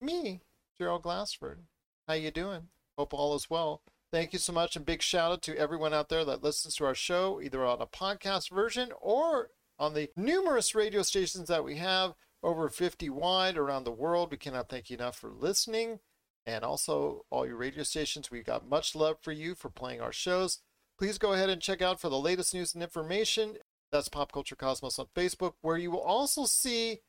[0.00, 0.40] me,
[0.76, 1.60] Gerald Glassford.
[2.08, 2.62] How you doing?
[2.98, 3.82] Hope all is well.
[4.10, 6.84] Thank you so much and big shout out to everyone out there that listens to
[6.84, 11.76] our show either on a podcast version or on the numerous radio stations that we
[11.76, 14.32] have over 50 wide around the world.
[14.32, 16.00] We cannot thank you enough for listening.
[16.44, 18.28] And also all your radio stations.
[18.28, 20.58] We've got much love for you for playing our shows.
[20.98, 23.58] Please go ahead and check out for the latest news and information
[23.92, 27.00] that's Pop Culture Cosmos on Facebook, where you will also see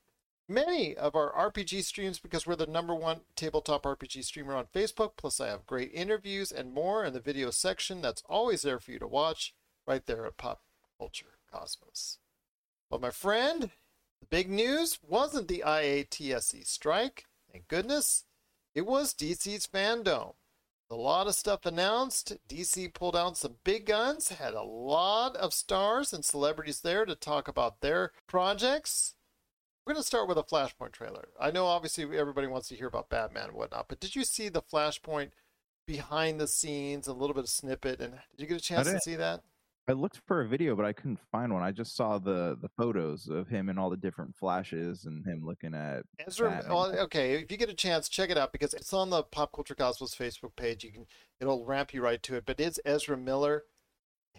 [0.47, 5.11] many of our RPG streams because we're the number one tabletop RPG streamer on Facebook.
[5.15, 8.91] Plus, I have great interviews and more in the video section that's always there for
[8.91, 9.53] you to watch
[9.87, 10.61] right there at Pop
[10.99, 12.19] Culture Cosmos.
[12.91, 13.71] But my friend,
[14.19, 17.25] the big news wasn't the IATSE strike.
[17.51, 18.25] Thank goodness.
[18.75, 20.33] It was DC's fandom
[20.89, 22.33] a lot of stuff announced.
[22.47, 27.15] DC pulled out some big guns, had a lot of stars and celebrities there to
[27.15, 29.15] talk about their projects.
[29.85, 31.29] We're going to start with a Flashpoint trailer.
[31.39, 34.49] I know obviously everybody wants to hear about Batman and whatnot, but did you see
[34.49, 35.31] the Flashpoint
[35.85, 38.99] behind the scenes, a little bit of snippet, and did you get a chance to
[39.01, 39.41] see that?
[39.87, 41.61] I looked for a video, but I couldn't find one.
[41.61, 45.45] I just saw the the photos of him and all the different flashes and him
[45.45, 46.63] looking at Ezra.
[46.69, 49.51] Well, okay, if you get a chance, check it out because it's on the Pop
[49.51, 50.85] Culture Cosmos Facebook page.
[50.85, 51.05] You can
[51.41, 52.45] it'll ramp you right to it.
[52.45, 53.63] But it's Ezra Miller,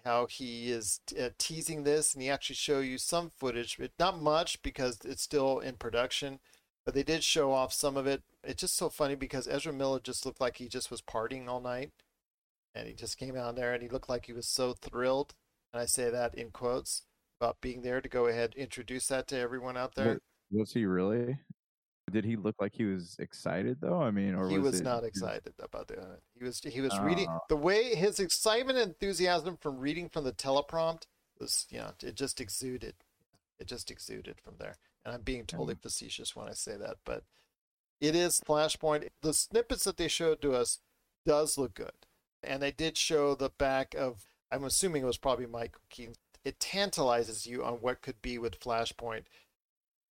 [0.02, 4.22] how he is uh, teasing this, and he actually show you some footage, but not
[4.22, 6.40] much because it's still in production.
[6.86, 8.22] But they did show off some of it.
[8.42, 11.60] It's just so funny because Ezra Miller just looked like he just was partying all
[11.60, 11.92] night
[12.74, 15.34] and he just came out there and he looked like he was so thrilled
[15.72, 17.02] and i say that in quotes
[17.40, 20.18] about being there to go ahead introduce that to everyone out there.
[20.50, 21.38] Was he really?
[22.10, 24.00] Did he look like he was excited though?
[24.00, 26.94] I mean or he was, was it, not excited about that he was he was
[26.94, 31.06] uh, reading the way his excitement and enthusiasm from reading from the teleprompt
[31.40, 32.94] was you know it just exuded.
[33.58, 34.76] It just exuded from there.
[35.04, 37.24] And i'm being totally facetious when i say that but
[38.00, 39.08] it is flashpoint.
[39.22, 40.80] The snippets that they showed to us
[41.26, 41.92] does look good
[42.46, 46.14] and they did show the back of i'm assuming it was probably mike keaton.
[46.44, 49.24] It tantalizes you on what could be with flashpoint.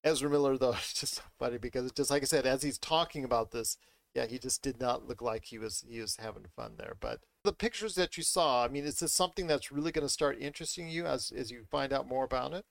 [0.04, 3.24] Ezra miller though it's just so funny because just like i said as he's talking
[3.24, 3.78] about this
[4.14, 6.96] yeah he just did not look like he was he was having fun there.
[7.00, 10.14] But the pictures that you saw i mean is this something that's really going to
[10.14, 12.66] start interesting you as as you find out more about it?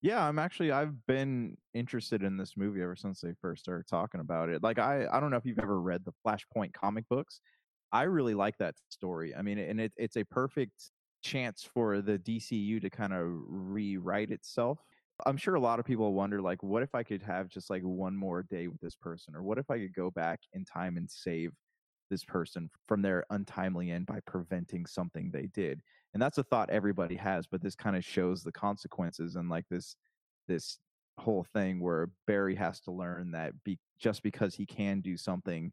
[0.00, 4.20] Yeah i'm actually i've been interested in this movie ever since they first started talking
[4.20, 4.62] about it.
[4.62, 7.40] Like i i don't know if you've ever read the flashpoint comic books
[7.92, 9.34] I really like that story.
[9.34, 10.90] I mean, and it, it's a perfect
[11.22, 14.82] chance for the DCU to kind of rewrite itself.
[15.26, 17.82] I'm sure a lot of people wonder, like, what if I could have just like
[17.82, 19.34] one more day with this person?
[19.34, 21.52] Or what if I could go back in time and save
[22.10, 25.80] this person from their untimely end by preventing something they did?
[26.14, 29.66] And that's a thought everybody has, but this kind of shows the consequences and like
[29.68, 29.96] this
[30.46, 30.78] this
[31.18, 35.72] whole thing where Barry has to learn that be, just because he can do something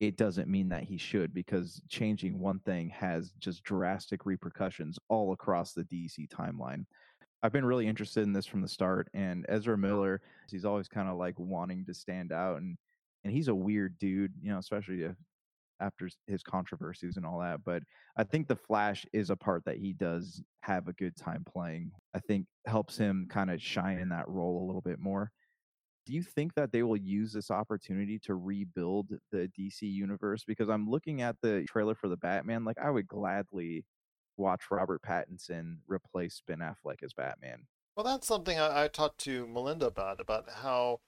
[0.00, 5.32] it doesn't mean that he should because changing one thing has just drastic repercussions all
[5.32, 6.84] across the DC timeline.
[7.42, 10.20] I've been really interested in this from the start and Ezra Miller,
[10.50, 12.76] he's always kind of like wanting to stand out and
[13.24, 15.16] and he's a weird dude, you know, especially if,
[15.80, 17.82] after his controversies and all that, but
[18.16, 21.90] I think the Flash is a part that he does have a good time playing.
[22.14, 25.32] I think helps him kind of shine in that role a little bit more
[26.06, 30.44] do you think that they will use this opportunity to rebuild the DC universe?
[30.46, 33.84] Because I'm looking at the trailer for the Batman, like I would gladly
[34.36, 37.66] watch Robert Pattinson replace Ben Affleck as Batman.
[37.96, 41.00] Well, that's something I, I talked to Melinda about about how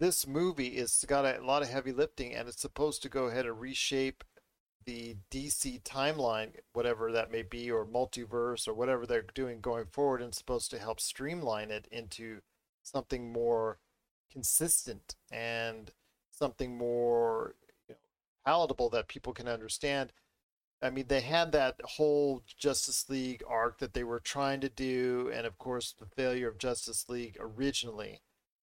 [0.00, 3.46] this movie is got a lot of heavy lifting, and it's supposed to go ahead
[3.46, 4.24] and reshape
[4.86, 10.22] the DC timeline, whatever that may be, or multiverse, or whatever they're doing going forward,
[10.22, 12.40] and supposed to help streamline it into
[12.90, 13.78] something more
[14.30, 15.92] consistent and
[16.30, 17.54] something more
[17.88, 18.00] you know,
[18.44, 20.12] palatable that people can understand.
[20.80, 25.30] I mean, they had that whole Justice League arc that they were trying to do,
[25.34, 28.20] and of course, the failure of Justice League originally.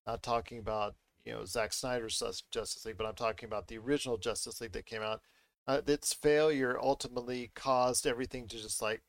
[0.08, 0.96] Not talking about
[1.26, 2.22] you know Zack Snyder's
[2.52, 5.22] Justice League, but I'm talking about the original Justice League that came out.
[5.68, 9.02] Uh, its failure ultimately caused everything to just like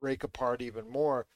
[0.00, 1.26] break apart even more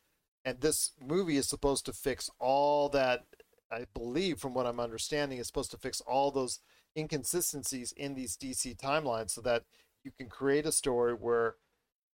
[0.44, 3.24] and this movie is supposed to fix all that
[3.70, 6.60] i believe from what i'm understanding is supposed to fix all those
[6.96, 9.64] inconsistencies in these dc timelines so that
[10.04, 11.56] you can create a story where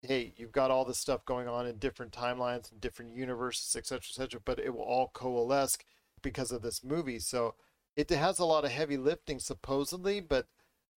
[0.02, 3.98] hey you've got all this stuff going on in different timelines and different universes etc
[3.98, 5.78] etc but it will all coalesce
[6.22, 7.54] because of this movie so
[7.96, 10.46] it has a lot of heavy lifting supposedly but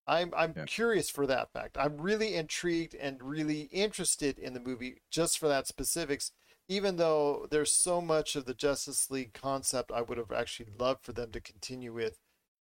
[0.07, 0.63] I'm I'm yeah.
[0.65, 1.77] curious for that fact.
[1.77, 6.31] I'm really intrigued and really interested in the movie just for that specifics
[6.67, 11.03] even though there's so much of the Justice League concept I would have actually loved
[11.03, 12.19] for them to continue with,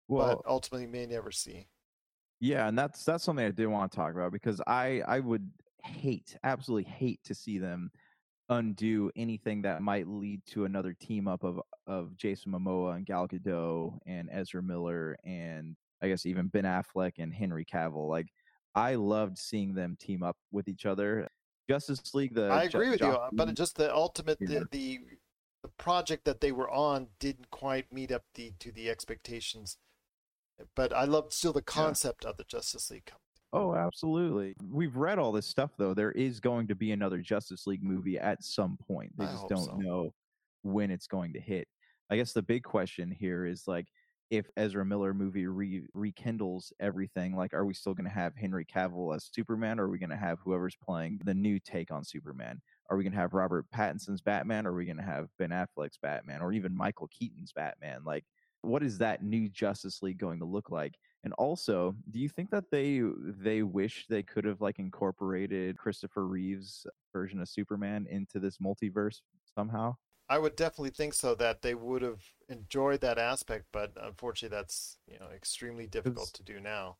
[0.08, 1.68] well, but ultimately may never see.
[2.40, 5.50] Yeah, and that's that's something I did want to talk about because I I would
[5.84, 7.90] hate, absolutely hate to see them
[8.48, 13.26] undo anything that might lead to another team up of of Jason Momoa and Gal
[13.26, 18.08] Gadot and Ezra Miller and I guess even Ben Affleck and Henry Cavill.
[18.08, 18.28] Like
[18.74, 21.28] I loved seeing them team up with each other.
[21.68, 22.34] Justice League.
[22.34, 24.60] The I agree with you, uh, but just the ultimate yeah.
[24.60, 25.00] the, the,
[25.62, 29.78] the project that they were on didn't quite meet up the to the expectations.
[30.74, 32.30] But I loved still the concept yeah.
[32.30, 33.10] of the Justice League.
[33.52, 34.54] Oh, absolutely.
[34.70, 35.94] We've read all this stuff though.
[35.94, 39.12] There is going to be another Justice League movie at some point.
[39.16, 39.76] They just don't so.
[39.76, 40.14] know
[40.62, 41.68] when it's going to hit.
[42.10, 43.86] I guess the big question here is like
[44.30, 48.64] if Ezra Miller movie re- rekindles everything, like, are we still going to have Henry
[48.64, 52.04] Cavill as Superman, or are we going to have whoever's playing the new take on
[52.04, 52.60] Superman?
[52.90, 55.50] Are we going to have Robert Pattinson's Batman, or are we going to have Ben
[55.50, 58.02] Affleck's Batman, or even Michael Keaton's Batman?
[58.04, 58.24] Like,
[58.62, 60.98] what is that new Justice League going to look like?
[61.24, 66.26] And also, do you think that they they wish they could have like incorporated Christopher
[66.26, 69.20] Reeve's version of Superman into this multiverse
[69.54, 69.96] somehow?
[70.28, 74.98] I would definitely think so that they would have enjoyed that aspect, but unfortunately, that's
[75.06, 76.96] you know extremely difficult to do now.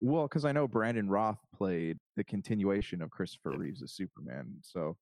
[0.00, 3.58] Well, because I know Brandon Routh played the continuation of Christopher yeah.
[3.58, 4.96] Reeves as Superman, so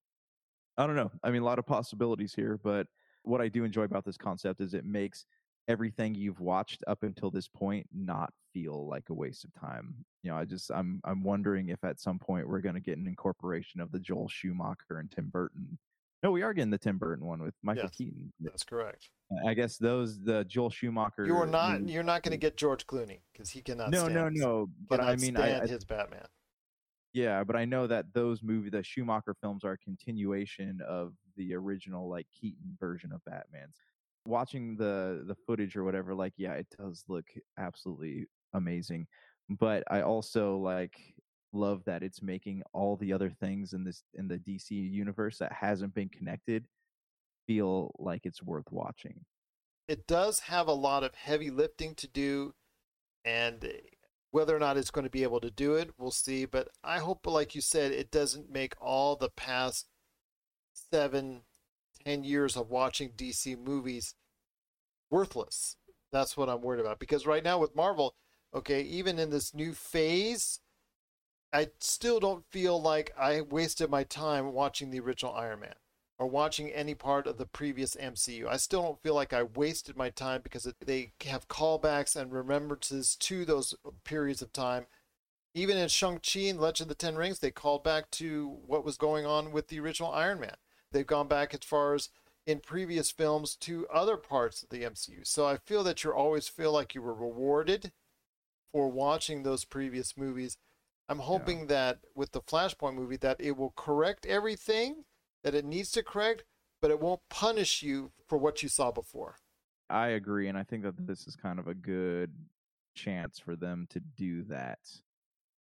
[0.76, 1.10] I don't know.
[1.22, 2.86] I mean, a lot of possibilities here, but
[3.22, 5.24] what I do enjoy about this concept is it makes
[5.68, 9.94] everything you've watched up until this point not feel like a waste of time.
[10.22, 12.98] You know, I just I'm I'm wondering if at some point we're going to get
[12.98, 15.78] an incorporation of the Joel Schumacher and Tim Burton
[16.22, 18.32] no, we are getting the Tim Burton one with Michael yes, Keaton.
[18.40, 19.08] That's correct.
[19.46, 21.26] I guess those the Joel Schumacher.
[21.26, 21.88] You are not.
[21.88, 23.90] You're not going to get George Clooney because he cannot.
[23.90, 24.68] No, stand, no, no.
[24.88, 26.26] But I mean, I, I, his Batman.
[27.12, 31.54] Yeah, but I know that those movie, the Schumacher films, are a continuation of the
[31.54, 33.76] original like Keaton version of Batman's.
[34.26, 37.26] Watching the the footage or whatever, like, yeah, it does look
[37.58, 39.06] absolutely amazing.
[39.48, 40.94] But I also like
[41.52, 45.52] love that it's making all the other things in this in the DC universe that
[45.52, 46.64] hasn't been connected
[47.46, 49.24] feel like it's worth watching.
[49.88, 52.54] It does have a lot of heavy lifting to do
[53.24, 53.80] and eh,
[54.30, 56.98] whether or not it's going to be able to do it, we'll see, but I
[56.98, 59.88] hope like you said it doesn't make all the past
[60.72, 61.42] seven,
[62.04, 64.14] ten years of watching DC movies
[65.10, 65.76] worthless.
[66.10, 68.14] That's what I'm worried about because right now with Marvel,
[68.54, 70.60] okay, even in this new phase
[71.52, 75.74] I still don't feel like I wasted my time watching the original Iron Man
[76.18, 78.46] or watching any part of the previous MCU.
[78.46, 82.32] I still don't feel like I wasted my time because it, they have callbacks and
[82.32, 83.74] remembrances to those
[84.04, 84.86] periods of time.
[85.54, 88.96] Even in Shang-Chi and Legend of the Ten Rings, they called back to what was
[88.96, 90.56] going on with the original Iron Man.
[90.92, 92.08] They've gone back as far as
[92.46, 95.26] in previous films to other parts of the MCU.
[95.26, 97.92] So I feel that you always feel like you were rewarded
[98.72, 100.56] for watching those previous movies.
[101.12, 101.66] I'm hoping yeah.
[101.66, 105.04] that with the Flashpoint movie that it will correct everything
[105.44, 106.44] that it needs to correct,
[106.80, 109.36] but it won't punish you for what you saw before.
[109.90, 112.32] I agree and I think that this is kind of a good
[112.94, 114.78] chance for them to do that.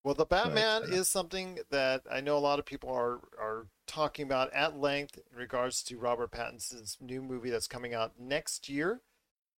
[0.05, 3.19] Well, the Batman but, uh, is something that I know a lot of people are
[3.37, 8.13] are talking about at length in regards to Robert Pattinson's new movie that's coming out
[8.17, 9.01] next year.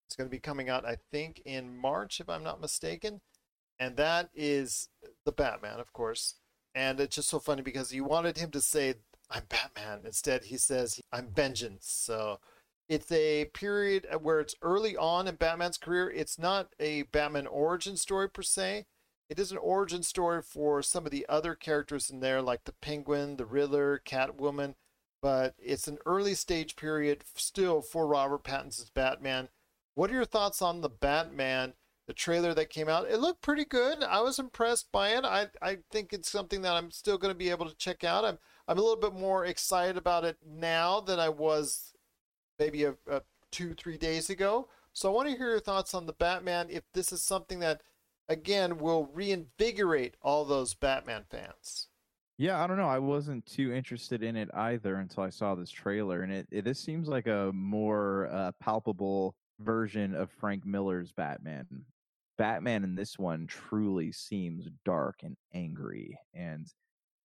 [0.07, 3.19] It's going to be coming out, I think, in March, if I'm not mistaken,
[3.81, 4.87] and that is
[5.25, 6.35] the Batman, of course.
[6.73, 8.95] And it's just so funny because you wanted him to say
[9.29, 12.39] "I'm Batman," instead he says "I'm Vengeance." So
[12.87, 16.09] it's a period where it's early on in Batman's career.
[16.09, 18.85] It's not a Batman origin story per se
[19.31, 22.73] it is an origin story for some of the other characters in there, like the
[22.73, 24.75] Penguin, the Riddler, Catwoman,
[25.21, 29.47] but it's an early stage period still for Robert Pattinson's Batman.
[29.95, 31.75] What are your thoughts on the Batman,
[32.11, 33.09] the trailer that came out?
[33.09, 34.03] It looked pretty good.
[34.03, 35.23] I was impressed by it.
[35.23, 38.25] I, I think it's something that I'm still going to be able to check out.
[38.25, 38.37] I'm,
[38.67, 41.93] I'm a little bit more excited about it now than I was
[42.59, 44.67] maybe a, a two, three days ago.
[44.91, 46.67] So I want to hear your thoughts on the Batman.
[46.69, 47.81] If this is something that
[48.27, 51.87] again will reinvigorate all those Batman fans.
[52.37, 52.89] Yeah, I don't know.
[52.89, 56.65] I wasn't too interested in it either until I saw this trailer, and it, it
[56.65, 61.67] this seems like a more uh, palpable version of Frank Miller's Batman.
[62.37, 66.67] Batman in this one truly seems dark and angry, and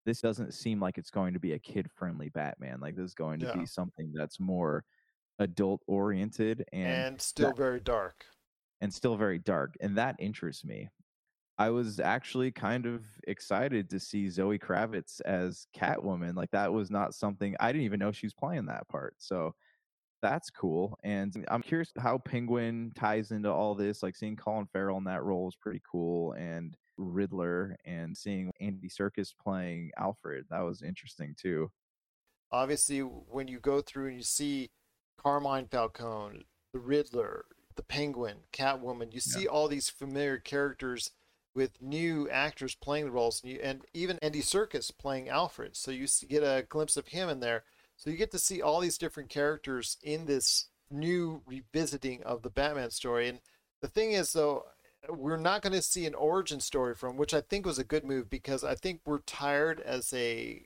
[0.04, 2.80] this doesn't seem like it's going to be a kid-friendly Batman.
[2.80, 3.56] Like this is going to yeah.
[3.56, 4.84] be something that's more
[5.38, 8.24] adult oriented and, and still that, very dark
[8.80, 9.74] and still very dark.
[9.80, 10.88] And that interests me.
[11.58, 16.36] I was actually kind of excited to see Zoe Kravitz as Catwoman.
[16.36, 19.14] Like that was not something I didn't even know she was playing that part.
[19.18, 19.54] So
[20.22, 20.98] that's cool.
[21.02, 24.02] And I'm curious how Penguin ties into all this.
[24.02, 26.32] Like seeing Colin Farrell in that role is pretty cool.
[26.32, 31.70] And Riddler and seeing Andy Serkis playing Alfred, that was interesting too.
[32.50, 34.70] Obviously, when you go through and you see
[35.18, 37.44] Carmine Falcone, the Riddler,
[37.76, 39.12] the Penguin, Catwoman.
[39.12, 39.48] You see yeah.
[39.48, 41.10] all these familiar characters
[41.54, 45.76] with new actors playing the roles, and, you, and even Andy Serkis playing Alfred.
[45.76, 47.64] So you get a glimpse of him in there.
[47.96, 52.50] So you get to see all these different characters in this new revisiting of the
[52.50, 53.28] Batman story.
[53.28, 53.40] And
[53.80, 54.64] the thing is, though,
[55.08, 58.04] we're not going to see an origin story from, which I think was a good
[58.04, 60.64] move because I think we're tired as a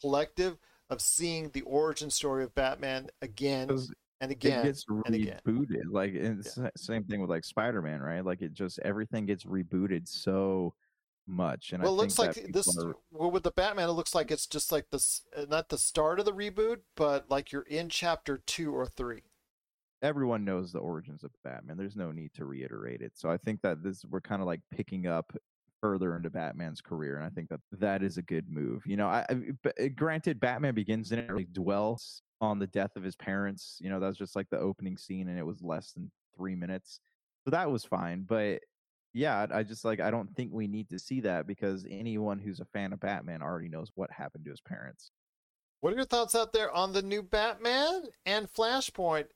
[0.00, 0.58] collective
[0.90, 3.70] of seeing the origin story of Batman again
[4.20, 5.38] and again, it gets and again.
[5.46, 5.84] rebooted.
[5.90, 6.70] Like it's yeah.
[6.76, 8.24] same thing with like Spider Man, right?
[8.24, 10.74] Like it just everything gets rebooted so
[11.28, 11.72] much.
[11.72, 12.76] And well, it looks like this.
[12.78, 12.94] Are...
[13.10, 16.18] Well, with the Batman, it looks like it's just like this, uh, not the start
[16.18, 19.22] of the reboot, but like you're in chapter two or three.
[20.02, 21.76] Everyone knows the origins of Batman.
[21.76, 23.12] There's no need to reiterate it.
[23.16, 25.32] So I think that this we're kind of like picking up
[25.80, 28.82] further into Batman's career, and I think that that is a good move.
[28.86, 29.26] You know, I,
[29.78, 32.00] I granted Batman Begins didn't really dwell
[32.40, 33.78] on the death of his parents.
[33.80, 36.54] You know, that was just like the opening scene and it was less than three
[36.54, 37.00] minutes.
[37.44, 38.24] So that was fine.
[38.28, 38.60] But
[39.18, 42.60] yeah, I just like, I don't think we need to see that because anyone who's
[42.60, 45.10] a fan of Batman already knows what happened to his parents.
[45.80, 49.26] What are your thoughts out there on the new Batman and Flashpoint?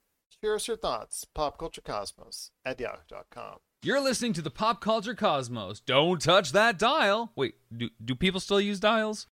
[0.40, 1.26] Share us your thoughts.
[1.36, 3.58] Popculturecosmos at yahoo.com.
[3.82, 5.80] You're listening to the Pop Culture Cosmos.
[5.80, 7.32] Don't touch that dial.
[7.34, 9.26] Wait, do, do people still use dials?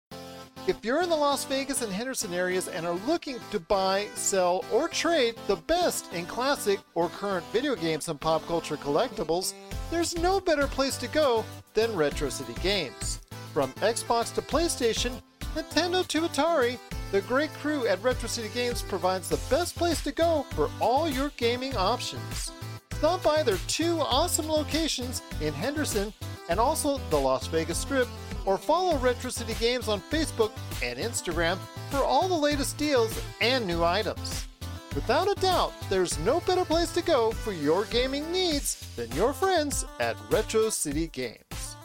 [0.66, 4.64] If you're in the Las Vegas and Henderson areas and are looking to buy, sell,
[4.72, 9.55] or trade the best in classic or current video games and pop culture collectibles,
[9.91, 13.20] there's no better place to go than Retro City Games.
[13.53, 15.20] From Xbox to PlayStation,
[15.55, 16.78] Nintendo to Atari,
[17.11, 21.09] the great crew at Retro City Games provides the best place to go for all
[21.09, 22.53] your gaming options.
[22.93, 26.12] Stop by their two awesome locations in Henderson
[26.49, 28.07] and also the Las Vegas Strip
[28.45, 31.59] or follow Retro City Games on Facebook and Instagram
[31.91, 34.47] for all the latest deals and new items.
[34.95, 39.32] Without a doubt, there's no better place to go for your gaming needs than your
[39.32, 41.76] friends at Retro City Games.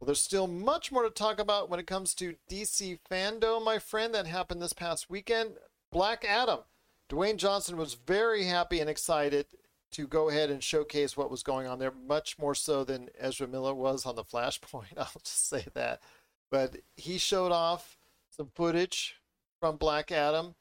[0.00, 3.78] Well, there's still much more to talk about when it comes to DC Fandom, my
[3.78, 5.52] friend, that happened this past weekend.
[5.92, 6.60] Black Adam.
[7.08, 9.46] Dwayne Johnson was very happy and excited
[9.92, 13.46] to go ahead and showcase what was going on there, much more so than Ezra
[13.46, 14.98] Miller was on the Flashpoint.
[14.98, 16.02] I'll just say that.
[16.50, 17.96] But he showed off
[18.36, 19.20] some footage
[19.60, 20.54] from Black Adam.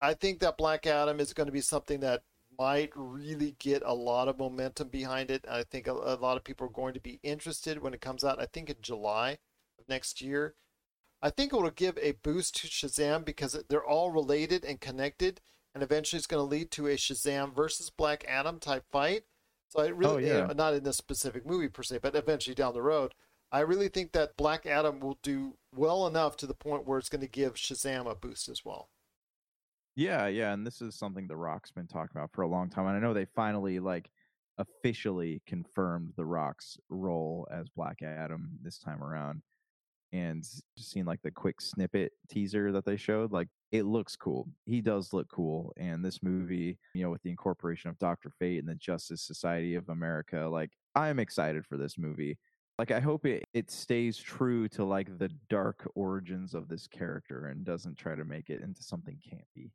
[0.00, 2.22] I think that Black Adam is going to be something that
[2.58, 5.44] might really get a lot of momentum behind it.
[5.50, 8.22] I think a, a lot of people are going to be interested when it comes
[8.22, 8.40] out.
[8.40, 9.38] I think in July
[9.78, 10.54] of next year.
[11.22, 15.40] I think it will give a boost to Shazam because they're all related and connected,
[15.74, 19.22] and eventually it's going to lead to a Shazam versus Black Adam type fight.
[19.70, 20.52] So I really, Oh, yeah.
[20.54, 23.14] not in this specific movie per se, but eventually down the road,
[23.50, 27.08] I really think that Black Adam will do well enough to the point where it's
[27.08, 28.88] going to give Shazam a boost as well.
[29.96, 32.86] Yeah, yeah, and this is something The Rock's been talking about for a long time.
[32.86, 34.10] And I know they finally like
[34.58, 39.42] officially confirmed The Rock's role as Black Adam this time around.
[40.12, 40.62] And just
[40.92, 44.48] seeing like the quick snippet teaser that they showed, like it looks cool.
[44.64, 45.72] He does look cool.
[45.76, 48.30] And this movie, you know, with the incorporation of Dr.
[48.30, 52.38] Fate and the Justice Society of America, like I'm excited for this movie.
[52.78, 57.46] Like I hope it, it stays true to like the dark origins of this character
[57.46, 59.70] and doesn't try to make it into something campy.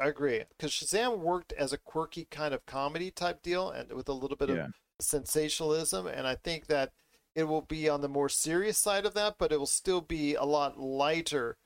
[0.00, 4.08] I agree because Shazam worked as a quirky kind of comedy type deal and with
[4.08, 4.66] a little bit Yeah.
[4.66, 6.92] of sensationalism, and I think that
[7.34, 10.34] it will be on the more serious side of that, but it will still be
[10.34, 11.56] a lot lighter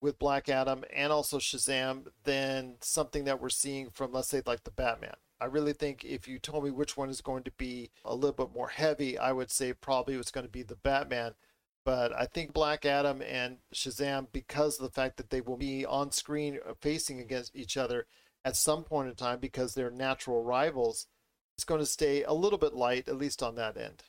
[0.00, 4.64] with Black Adam and also Shazam than something that we're seeing from, let's say, like
[4.64, 5.14] the Batman.
[5.42, 8.32] I really think if you told me which one is going to be a little
[8.32, 11.32] bit more heavy, I would say probably it's going to be the Batman.
[11.84, 15.84] But I think Black Adam and Shazam, because of the fact that they will be
[15.84, 18.06] on screen uh, facing against each other
[18.44, 21.08] at some point in time because they're natural rivals,
[21.56, 24.04] it's going to stay a little bit light, at least on that end.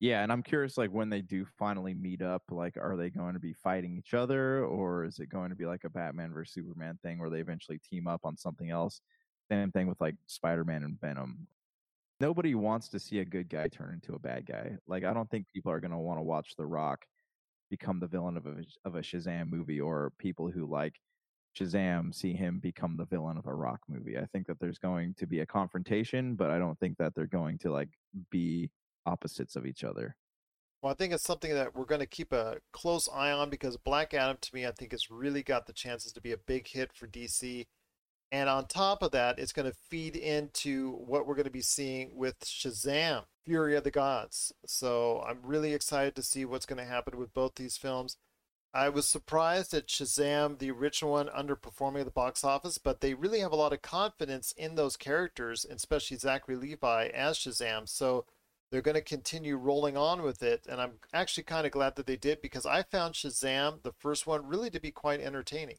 [0.00, 3.34] Yeah, and I'm curious, like when they do finally meet up, like are they going
[3.34, 6.54] to be fighting each other, or is it going to be like a Batman versus
[6.54, 9.02] Superman thing where they eventually team up on something else?
[9.50, 11.46] Same thing with like Spider-Man and Venom.
[12.20, 14.76] Nobody wants to see a good guy turn into a bad guy.
[14.86, 17.06] Like I don't think people are going to want to watch The Rock
[17.70, 20.94] become the villain of a of a Shazam movie, or people who like
[21.58, 24.18] Shazam see him become the villain of a Rock movie.
[24.18, 27.26] I think that there's going to be a confrontation, but I don't think that they're
[27.26, 27.90] going to like
[28.30, 28.70] be
[29.06, 30.16] opposites of each other.
[30.82, 33.76] Well, I think it's something that we're going to keep a close eye on because
[33.76, 36.68] Black Adam, to me, I think has really got the chances to be a big
[36.68, 37.66] hit for DC.
[38.30, 41.62] And on top of that, it's going to feed into what we're going to be
[41.62, 44.52] seeing with Shazam, Fury of the Gods.
[44.66, 48.16] So I'm really excited to see what's going to happen with both these films.
[48.74, 53.14] I was surprised at Shazam, the original one, underperforming at the box office, but they
[53.14, 57.88] really have a lot of confidence in those characters, especially Zachary Levi as Shazam.
[57.88, 58.26] So
[58.70, 60.66] they're going to continue rolling on with it.
[60.68, 64.26] And I'm actually kind of glad that they did because I found Shazam, the first
[64.26, 65.78] one, really to be quite entertaining.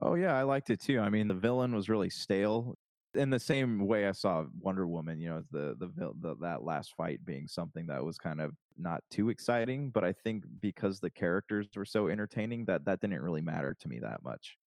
[0.00, 1.00] Oh yeah, I liked it too.
[1.00, 2.76] I mean, the villain was really stale.
[3.14, 5.18] In the same way, I saw Wonder Woman.
[5.18, 9.02] You know, the the, the that last fight being something that was kind of not
[9.10, 9.90] too exciting.
[9.90, 13.88] But I think because the characters were so entertaining, that that didn't really matter to
[13.88, 14.58] me that much.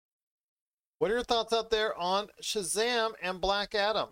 [0.98, 4.10] What are your thoughts out there on Shazam and Black Adam?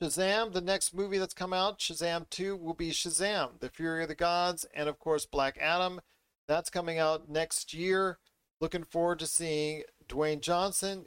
[0.00, 4.08] Shazam, the next movie that's come out, Shazam 2, will be Shazam, The Fury of
[4.08, 6.00] the Gods, and of course, Black Adam.
[6.48, 8.18] That's coming out next year.
[8.60, 11.06] Looking forward to seeing Dwayne Johnson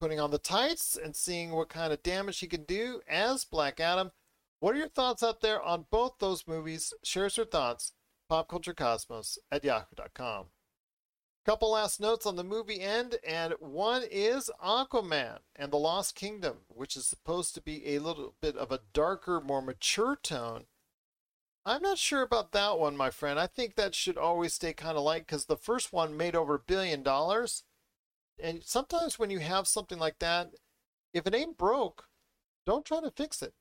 [0.00, 3.80] putting on the tights and seeing what kind of damage he can do as Black
[3.80, 4.10] Adam.
[4.60, 6.92] What are your thoughts out there on both those movies?
[7.02, 7.92] Share your thoughts.
[8.30, 10.46] PopCultureCosmos at yahoo.com.
[11.44, 16.60] Couple last notes on the movie end, and one is Aquaman and the Lost Kingdom,
[16.68, 20.64] which is supposed to be a little bit of a darker, more mature tone.
[21.66, 23.38] I'm not sure about that one, my friend.
[23.38, 26.54] I think that should always stay kind of light because the first one made over
[26.54, 27.64] a billion dollars.
[28.42, 30.50] And sometimes when you have something like that,
[31.12, 32.04] if it ain't broke,
[32.66, 33.52] don't try to fix it.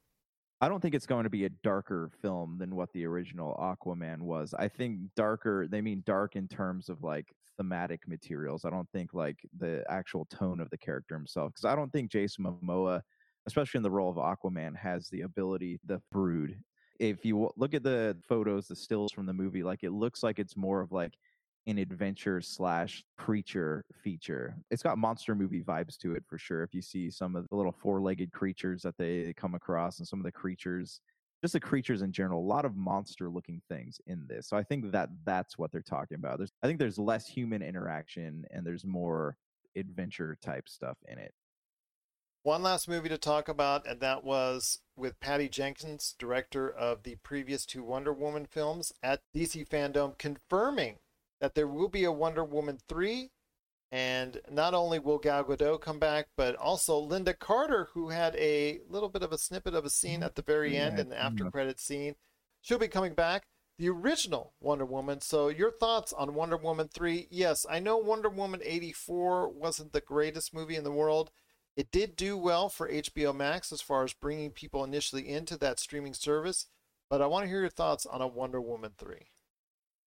[0.62, 4.22] I don't think it's going to be a darker film than what the original Aquaman
[4.22, 4.54] was.
[4.58, 8.64] I think darker, they mean dark in terms of like thematic materials.
[8.64, 11.52] I don't think like the actual tone of the character himself.
[11.52, 13.02] Because I don't think Jason Momoa,
[13.46, 16.58] especially in the role of Aquaman, has the ability, the brood.
[17.00, 20.40] If you look at the photos, the stills from the movie, like it looks like
[20.40, 21.14] it's more of like
[21.68, 24.56] an adventure slash creature feature.
[24.70, 26.64] It's got monster movie vibes to it for sure.
[26.64, 30.08] If you see some of the little four legged creatures that they come across and
[30.08, 31.00] some of the creatures,
[31.42, 34.48] just the creatures in general, a lot of monster looking things in this.
[34.48, 36.38] So I think that that's what they're talking about.
[36.38, 39.38] There's, I think there's less human interaction and there's more
[39.76, 41.34] adventure type stuff in it.
[42.44, 47.16] One last movie to talk about, and that was with Patty Jenkins, director of the
[47.24, 50.98] previous two Wonder Woman films, at DC Fandom, confirming
[51.44, 53.30] that there will be a Wonder Woman 3.
[53.92, 58.80] And not only will Gal Gadot come back, but also Lynda Carter, who had a
[58.88, 61.22] little bit of a snippet of a scene at the very end Yeah, in the
[61.22, 62.16] after credit scene.
[62.62, 63.44] She'll be coming back.
[63.78, 65.20] the original Wonder Woman.
[65.20, 67.28] So, your thoughts on Wonder Woman 3?
[67.30, 71.30] Yes, I know Wonder Woman 84 wasn't the greatest movie in the world.
[71.76, 75.80] It did do well for HBO Max as far as bringing people initially into that
[75.80, 76.68] streaming service,
[77.10, 79.33] but I want to hear your thoughts on a Wonder Woman 3.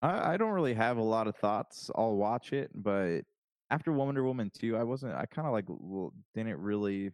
[0.03, 1.91] I, I don't really have a lot of thoughts.
[1.95, 3.21] I'll watch it, but
[3.71, 5.67] after Wonder Woman 2, I wasn't, I kind of like
[6.35, 7.11] didn't really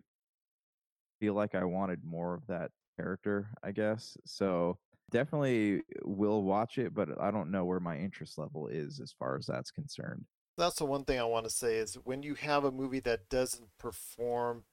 [1.20, 4.16] feel like I wanted more of that character, I guess.
[4.26, 4.78] So
[5.10, 9.36] definitely will watch it, but I don't know where my interest level is as far
[9.36, 10.24] as that's concerned.
[10.58, 13.28] That's the one thing I want to say is when you have a movie that
[13.30, 14.64] doesn't perform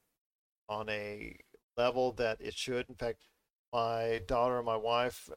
[0.68, 1.36] on a
[1.78, 2.88] level that it should.
[2.90, 3.24] In fact,
[3.74, 5.30] my daughter and my wife,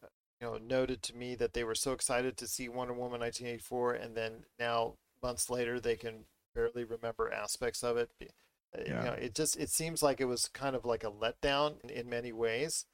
[0.42, 3.94] you know, noted to me that they were so excited to see Wonder Woman 1984,
[3.94, 6.24] and then now months later they can
[6.54, 8.10] barely remember aspects of it.
[8.20, 9.04] Uh, You Yeah.
[9.04, 12.10] know, it just it seems like it was kind of like a letdown in, in
[12.10, 12.86] many ways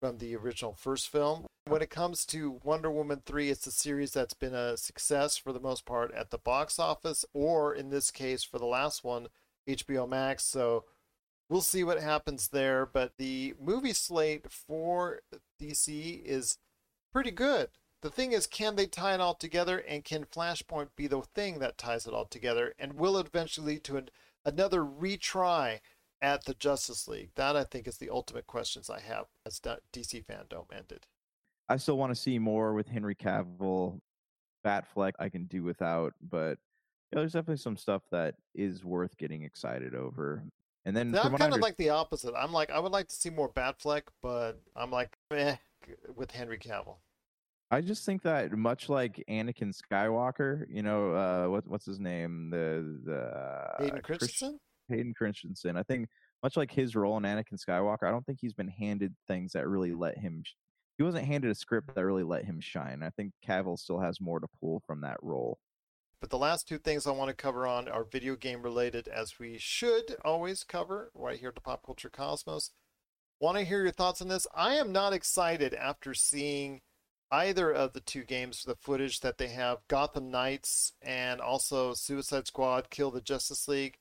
[0.00, 1.46] from the original first film.
[1.66, 5.52] When it comes to Wonder Woman 3, it's a series that's been a success for
[5.52, 9.28] the most part at the box office, or in this case, for the last one,
[9.66, 10.44] HBO Max.
[10.44, 10.84] So
[11.48, 12.86] we'll see what happens there.
[12.86, 15.22] But the movie slate for
[15.60, 16.58] DC is
[17.12, 17.68] pretty good.
[18.00, 21.60] The thing is, can they tie it all together, and can Flashpoint be the thing
[21.60, 22.74] that ties it all together?
[22.78, 24.08] And will it eventually lead to an,
[24.44, 25.80] another retry
[26.20, 27.30] at the Justice League?
[27.36, 31.06] That I think is the ultimate questions I have as DC fandom ended.
[31.68, 34.00] I still want to see more with Henry Cavill.
[34.64, 36.58] Batfleck I can do without, but
[37.10, 40.44] yeah, there's definitely some stuff that is worth getting excited over.
[40.84, 42.34] And then I'm kind of under- like the opposite.
[42.36, 45.56] I'm like, I would like to see more Batfleck, but I'm like, eh,
[46.14, 46.96] with Henry Cavill.
[47.70, 52.50] I just think that much like Anakin Skywalker, you know, uh, what what's his name,
[52.50, 54.58] the the Hayden Christensen?
[54.88, 55.76] Hayden Christensen.
[55.76, 56.08] I think
[56.42, 59.66] much like his role in Anakin Skywalker, I don't think he's been handed things that
[59.66, 60.42] really let him.
[60.44, 60.52] sh-
[60.98, 63.02] He wasn't handed a script that really let him shine.
[63.02, 65.58] I think Cavill still has more to pull from that role.
[66.20, 69.38] But the last two things I want to cover on are video game related, as
[69.40, 72.70] we should always cover right here at the Pop Culture Cosmos.
[73.42, 74.46] Want to hear your thoughts on this?
[74.54, 76.80] I am not excited after seeing
[77.32, 82.46] either of the two games, the footage that they have Gotham Knights and also Suicide
[82.46, 83.98] Squad Kill the Justice League.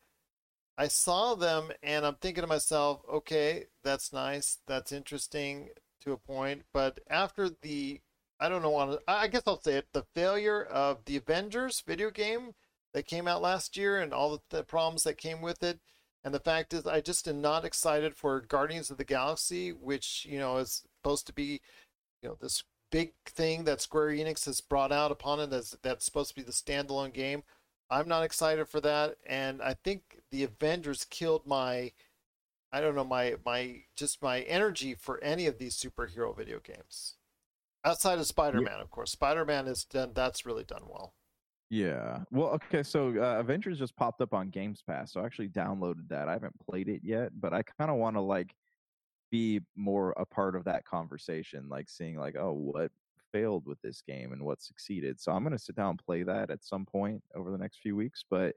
[0.78, 5.70] I saw them and I'm thinking to myself, okay, that's nice, that's interesting
[6.02, 6.62] to a point.
[6.72, 8.02] But after the
[8.39, 9.00] I don't know.
[9.08, 9.88] I guess I'll say it.
[9.92, 12.52] The failure of the Avengers video game
[12.94, 15.80] that came out last year and all the problems that came with it.
[16.24, 20.26] And the fact is, I just am not excited for Guardians of the Galaxy, which,
[20.30, 21.62] you know, is supposed to be,
[22.22, 26.06] you know, this big thing that Square Enix has brought out upon it as that's
[26.06, 27.44] supposed to be the standalone game.
[27.90, 29.18] I'm not excited for that.
[29.26, 31.92] And I think the Avengers killed my,
[32.72, 37.16] I don't know, my, my, just my energy for any of these superhero video games
[37.84, 41.14] outside of spider-man of course spider-man is done that's really done well
[41.72, 42.26] Yeah.
[42.32, 42.84] Well, okay.
[42.84, 46.28] So uh, Avengers just popped up on Games Pass, so I actually downloaded that.
[46.28, 48.54] I haven't played it yet, but I kind of want to like
[49.32, 52.92] be more a part of that conversation, like seeing like, oh, what
[53.32, 55.22] failed with this game and what succeeded.
[55.22, 57.96] So I'm gonna sit down and play that at some point over the next few
[57.96, 58.26] weeks.
[58.30, 58.56] But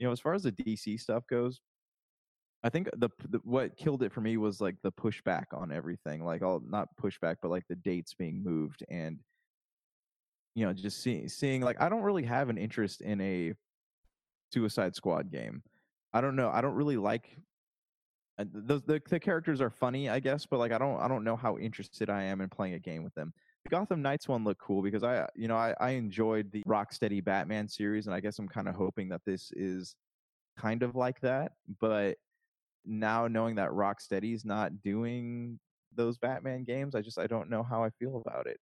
[0.00, 1.60] you know, as far as the DC stuff goes,
[2.64, 6.24] I think the, the what killed it for me was like the pushback on everything,
[6.24, 9.20] like all not pushback, but like the dates being moved and
[10.58, 13.54] you know just seeing seeing like I don't really have an interest in a
[14.52, 15.62] Suicide Squad game.
[16.12, 16.50] I don't know.
[16.50, 17.38] I don't really like
[18.40, 21.22] uh, the, the the characters are funny, I guess, but like I don't I don't
[21.22, 23.32] know how interested I am in playing a game with them.
[23.66, 27.24] The Gotham Knights one looked cool because I you know I, I enjoyed the Rocksteady
[27.24, 29.94] Batman series, and I guess I'm kind of hoping that this is
[30.58, 31.52] kind of like that.
[31.80, 32.16] But
[32.84, 35.60] now knowing that Rocksteady's not doing
[35.94, 38.58] those Batman games, I just I don't know how I feel about it.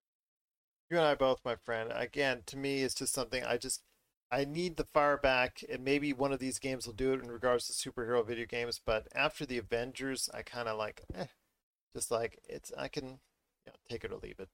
[0.91, 3.83] You and i both my friend again to me it's just something i just
[4.31, 7.31] i need the fire back and maybe one of these games will do it in
[7.31, 11.27] regards to superhero video games but after the avengers i kind of like eh,
[11.95, 14.49] just like it's i can you know, take it or leave it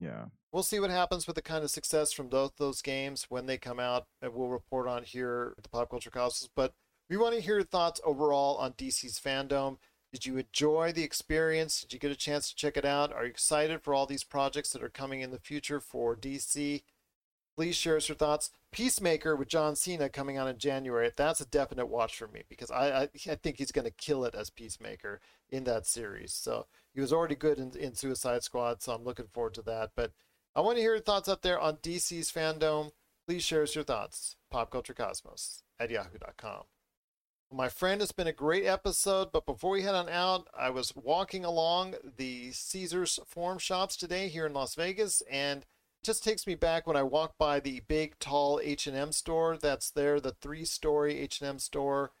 [0.00, 0.26] Yeah.
[0.52, 3.58] we'll see what happens with the kind of success from both those games when they
[3.58, 6.74] come out and we'll report on here at the pop culture cosmos but
[7.08, 9.78] we want to hear your thoughts overall on dc's fandom
[10.12, 13.24] did you enjoy the experience did you get a chance to check it out are
[13.24, 16.82] you excited for all these projects that are coming in the future for dc
[17.56, 21.46] please share us your thoughts peacemaker with john cena coming out in january that's a
[21.46, 24.50] definite watch for me because i i, I think he's going to kill it as
[24.50, 26.66] peacemaker in that series so
[26.98, 29.90] he was already good in, in Suicide Squad, so I'm looking forward to that.
[29.94, 30.10] But
[30.56, 32.90] I want to hear your thoughts up there on DC's fandom.
[33.24, 34.34] Please share us your thoughts.
[34.52, 36.64] PopCultureCosmos at yahoo.com.
[37.50, 40.94] My friend, it's been a great episode, but before we head on out, I was
[40.94, 45.66] walking along the Caesars Forum shops today here in Las Vegas, and it
[46.04, 50.20] just takes me back when I walk by the big, tall H&M store that's there,
[50.20, 52.12] the three-story H&M store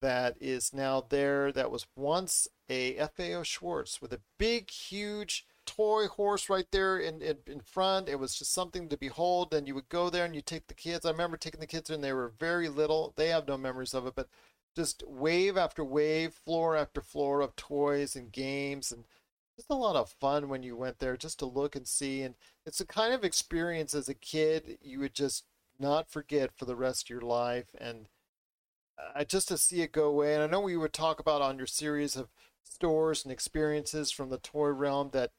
[0.00, 6.06] that is now there that was once a FAO Schwarz with a big, huge toy
[6.06, 8.08] horse right there in, in, in front.
[8.08, 9.52] It was just something to behold.
[9.52, 11.04] And you would go there and you take the kids.
[11.04, 13.12] I remember taking the kids and they were very little.
[13.16, 14.28] They have no memories of it, but
[14.76, 19.04] just wave after wave, floor after floor of toys and games and
[19.56, 22.22] just a lot of fun when you went there just to look and see.
[22.22, 25.44] And it's a kind of experience as a kid you would just
[25.78, 27.74] not forget for the rest of your life.
[27.78, 28.06] And
[28.98, 30.34] uh, just to see it go away.
[30.34, 32.28] And I know we would talk about on your series of
[32.62, 35.32] stores and experiences from the toy realm that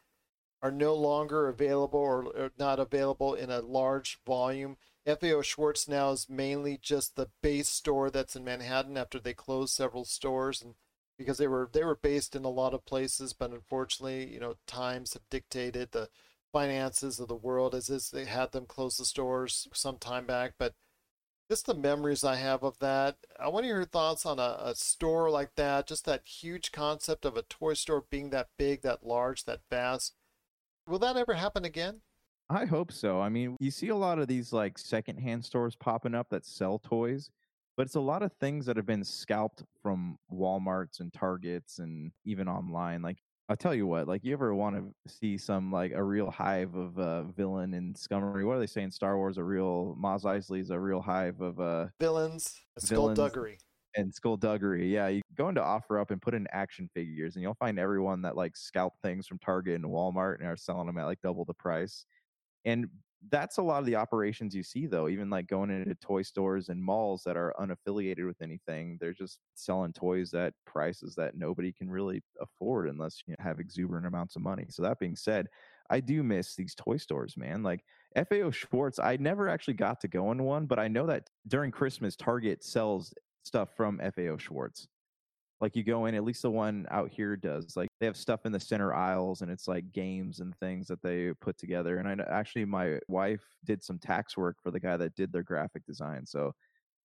[0.61, 4.77] are no longer available or, or not available in a large volume.
[5.05, 9.73] FAO Schwarz now is mainly just the base store that's in Manhattan after they closed
[9.73, 10.75] several stores and
[11.17, 14.55] because they were they were based in a lot of places, but unfortunately, you know,
[14.67, 16.09] times have dictated the
[16.51, 20.53] finances of the world as is they had them close the stores some time back.
[20.57, 20.73] But
[21.49, 23.17] just the memories I have of that.
[23.39, 26.71] I want to hear your thoughts on a, a store like that, just that huge
[26.71, 30.15] concept of a toy store being that big, that large, that vast.
[30.87, 32.01] Will that ever happen again?
[32.51, 33.21] I hope so.
[33.21, 36.79] I mean, you see a lot of these like secondhand stores popping up that sell
[36.79, 37.29] toys,
[37.77, 42.11] but it's a lot of things that have been scalped from Walmarts and Targets and
[42.25, 43.01] even online.
[43.01, 46.29] Like I'll tell you what, like you ever want to see some like a real
[46.29, 48.45] hive of uh, villain and scummery?
[48.45, 48.91] What are they saying?
[48.91, 53.59] Star Wars a real Mos Eisley's a real hive of uh villains, villains skullduggery.
[53.95, 54.93] and skullduggery.
[54.93, 58.35] Yeah, you go into OfferUp and put in action figures, and you'll find everyone that
[58.35, 61.53] like scalp things from Target and Walmart and are selling them at like double the
[61.53, 62.05] price.
[62.65, 62.87] And
[63.29, 66.69] that's a lot of the operations you see though even like going into toy stores
[66.69, 71.71] and malls that are unaffiliated with anything they're just selling toys at prices that nobody
[71.71, 74.65] can really afford unless you have exuberant amounts of money.
[74.69, 75.47] So that being said
[75.89, 77.61] i do miss these toy stores man.
[77.63, 77.81] Like
[78.15, 81.71] fao schwarz i never actually got to go in one but i know that during
[81.71, 84.87] christmas target sells stuff from fao schwarz
[85.61, 88.45] like you go in at least the one out here does like they have stuff
[88.45, 92.07] in the center aisles and it's like games and things that they put together and
[92.07, 95.85] i actually my wife did some tax work for the guy that did their graphic
[95.85, 96.51] design so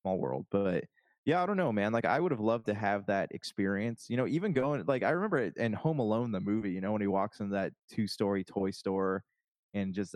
[0.02, 0.86] small world but
[1.26, 4.16] yeah i don't know man like i would have loved to have that experience you
[4.16, 7.08] know even going like i remember in home alone the movie you know when he
[7.08, 9.22] walks in that two story toy store
[9.74, 10.16] and just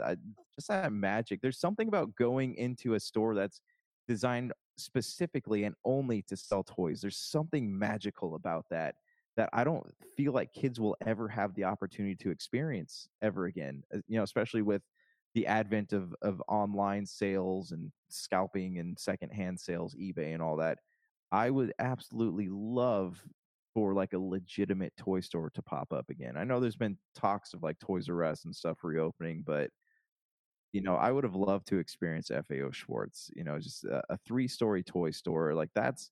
[0.55, 3.59] just that magic there's something about going into a store that's
[4.07, 7.01] designed specifically and only to sell toys.
[7.01, 8.95] There's something magical about that
[9.37, 9.85] that I don't
[10.17, 13.83] feel like kids will ever have the opportunity to experience ever again.
[13.93, 14.81] uh, You know, especially with
[15.35, 20.79] the advent of of online sales and scalping and secondhand sales, eBay and all that.
[21.31, 23.23] I would absolutely love
[23.73, 26.35] for like a legitimate toy store to pop up again.
[26.37, 29.69] I know there's been talks of like Toys R Us and stuff reopening, but
[30.71, 33.31] you know, I would have loved to experience FAO Schwarz.
[33.35, 36.11] You know, just a, a three-story toy store like that's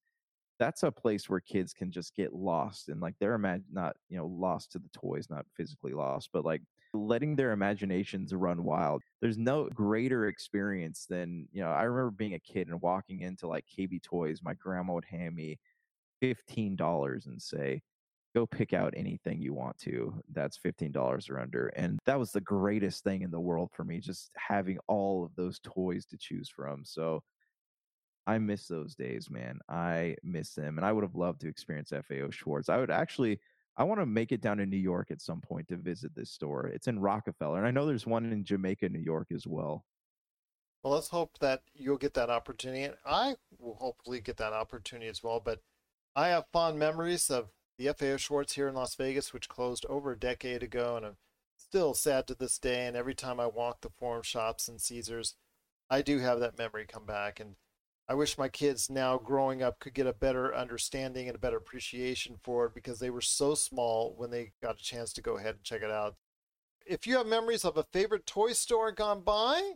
[0.60, 4.18] that's a place where kids can just get lost and like they're imag- not you
[4.18, 6.62] know lost to the toys, not physically lost, but like
[6.94, 9.04] letting their imaginations run wild.
[9.22, 11.70] There's no greater experience than you know.
[11.70, 14.42] I remember being a kid and walking into like KB Toys.
[14.44, 15.60] My grandma would hand me
[16.22, 17.82] fifteen dollars and say,
[18.36, 22.42] go pick out anything you want to that's $15 or under and that was the
[22.42, 26.50] greatest thing in the world for me just having all of those toys to choose
[26.50, 27.24] from so
[28.28, 31.90] i miss those days man i miss them and i would have loved to experience
[31.90, 33.40] fao schwarz i would actually
[33.78, 36.30] i want to make it down to new york at some point to visit this
[36.30, 39.84] store it's in rockefeller and i know there's one in jamaica new york as well
[40.84, 42.84] Well, let's hope that you'll get that opportunity.
[42.84, 45.42] And I will hopefully get that opportunity as well.
[45.44, 45.60] But
[46.16, 50.12] I have fond memories of the FAO Schwarz here in Las Vegas, which closed over
[50.12, 50.98] a decade ago.
[50.98, 51.18] And I'm
[51.58, 52.88] still sad to this day.
[52.88, 55.36] And every time I walk the forum shops and Caesars,
[55.90, 57.40] I do have that memory come back.
[57.40, 57.56] And
[58.10, 61.58] I wish my kids now growing up could get a better understanding and a better
[61.58, 65.38] appreciation for it because they were so small when they got a chance to go
[65.38, 66.16] ahead and check it out.
[66.86, 69.74] If you have memories of a favorite toy store gone by,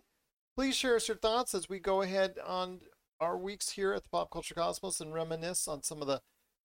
[0.56, 2.80] please share us your thoughts as we go ahead on
[3.20, 6.22] our weeks here at the Pop Culture Cosmos and reminisce on some of the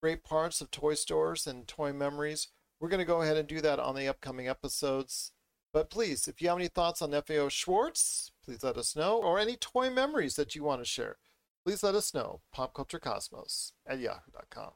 [0.07, 2.47] great parts of toy stores and toy memories.
[2.79, 5.33] We're going to go ahead and do that on the upcoming episodes.
[5.73, 9.41] But please, if you have any thoughts on FAO Schwarz, please let us know, or
[9.41, 11.17] any toy memories that you want to share,
[11.65, 12.41] please let us know.
[12.55, 14.75] PopCultureCosmos at yahoo.com.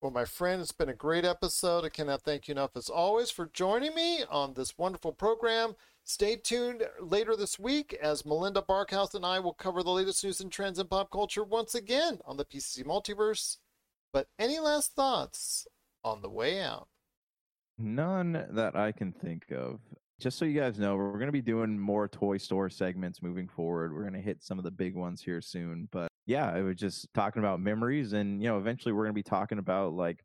[0.00, 1.84] Well, my friend, it's been a great episode.
[1.84, 5.74] I cannot thank you enough, as always, for joining me on this wonderful program.
[6.04, 10.40] Stay tuned later this week as Melinda Barkhouse and I will cover the latest news
[10.40, 13.56] and trends in pop culture once again on the PCC Multiverse.
[14.12, 15.66] But any last thoughts
[16.04, 16.88] on the way out?
[17.78, 19.80] None that I can think of.
[20.20, 23.48] just so you guys know, we're going to be doing more toy store segments moving
[23.48, 23.94] forward.
[23.94, 25.88] We're going to hit some of the big ones here soon.
[25.90, 28.12] But yeah, I was just talking about memories.
[28.12, 30.22] And, you know, eventually we're going to be talking about like,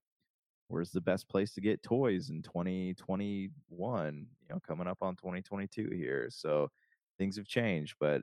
[0.67, 5.89] where's the best place to get toys in 2021, you know, coming up on 2022
[5.93, 6.27] here.
[6.29, 6.69] So
[7.17, 8.21] things have changed, but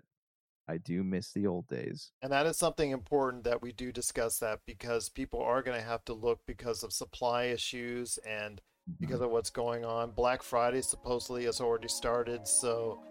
[0.69, 2.13] I do miss the old days.
[2.23, 5.87] And that is something important that we do discuss that because people are going to
[5.87, 8.61] have to look because of supply issues and
[9.01, 9.25] because mm-hmm.
[9.25, 10.13] of what's going on.
[10.13, 13.03] Black Friday supposedly has already started, so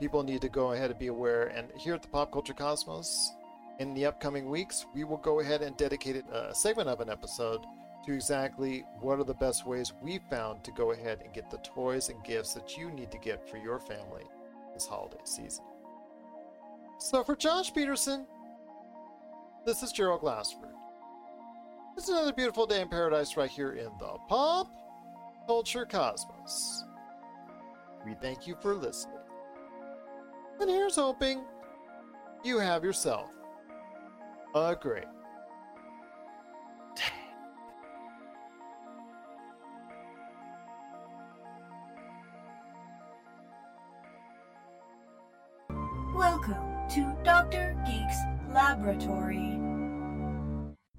[0.00, 1.46] people need to go ahead and be aware.
[1.48, 3.32] And here at the Pop Culture Cosmos,
[3.78, 7.10] in the upcoming weeks, we will go ahead and dedicate uh, a segment of an
[7.10, 7.60] episode
[8.06, 11.58] to exactly what are the best ways we found to go ahead and get the
[11.58, 14.22] toys and gifts that you need to get for your family
[14.74, 15.64] this holiday season.
[16.98, 18.26] So for Josh Peterson,
[19.66, 20.70] this is Gerald Glassford.
[21.96, 24.68] It's another beautiful day in paradise right here in the Pop
[25.46, 26.84] Culture Cosmos.
[28.04, 29.16] We thank you for listening.
[30.60, 31.44] And here's hoping
[32.44, 33.30] you have yourself
[34.54, 35.04] a great
[46.90, 47.76] to Dr.
[47.84, 48.16] Geek's
[48.48, 49.58] Laboratory.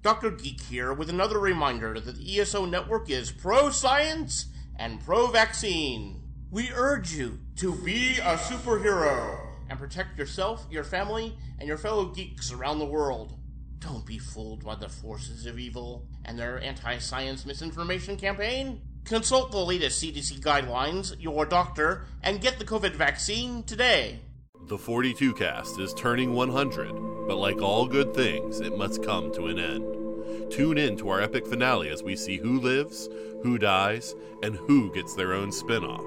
[0.02, 0.30] Dr.
[0.30, 6.22] Geek here with another reminder that the ESO network is pro science and pro vaccine.
[6.50, 9.38] We urge you to be a superhero
[9.70, 13.38] and protect yourself, your family, and your fellow geeks around the world.
[13.78, 18.82] Don't be fooled by the forces of evil and their anti science misinformation campaign.
[19.04, 24.20] Consult the latest CDC guidelines, your doctor, and get the COVID vaccine today.
[24.68, 26.92] The 42 cast is turning 100,
[27.26, 30.52] but like all good things, it must come to an end.
[30.52, 33.08] Tune in to our epic finale as we see who lives,
[33.42, 36.04] who dies, and who gets their own spin off.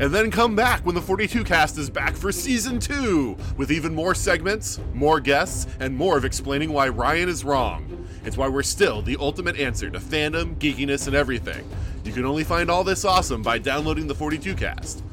[0.00, 3.94] And then come back when the 42 cast is back for season 2 with even
[3.94, 8.06] more segments, more guests, and more of explaining why Ryan is wrong.
[8.24, 11.68] It's why we're still the ultimate answer to fandom, geekiness, and everything.
[12.04, 15.04] You can only find all this awesome by downloading the 42 cast,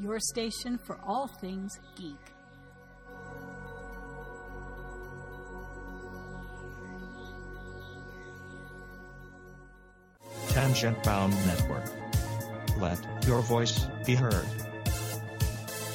[0.00, 2.14] your station for all things geek.
[10.48, 11.90] Tangent Bound Network.
[12.78, 14.46] Let your voice be heard.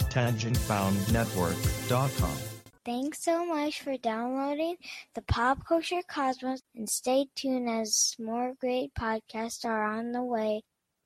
[0.09, 2.37] TangentBoundNetwork.com.
[2.83, 4.75] Thanks so much for downloading
[5.13, 10.63] the Pop Culture Cosmos and stay tuned as more great podcasts are on the way.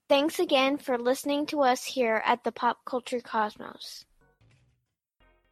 [0.08, 4.06] Thanks again for listening to us here at the Pop Culture Cosmos.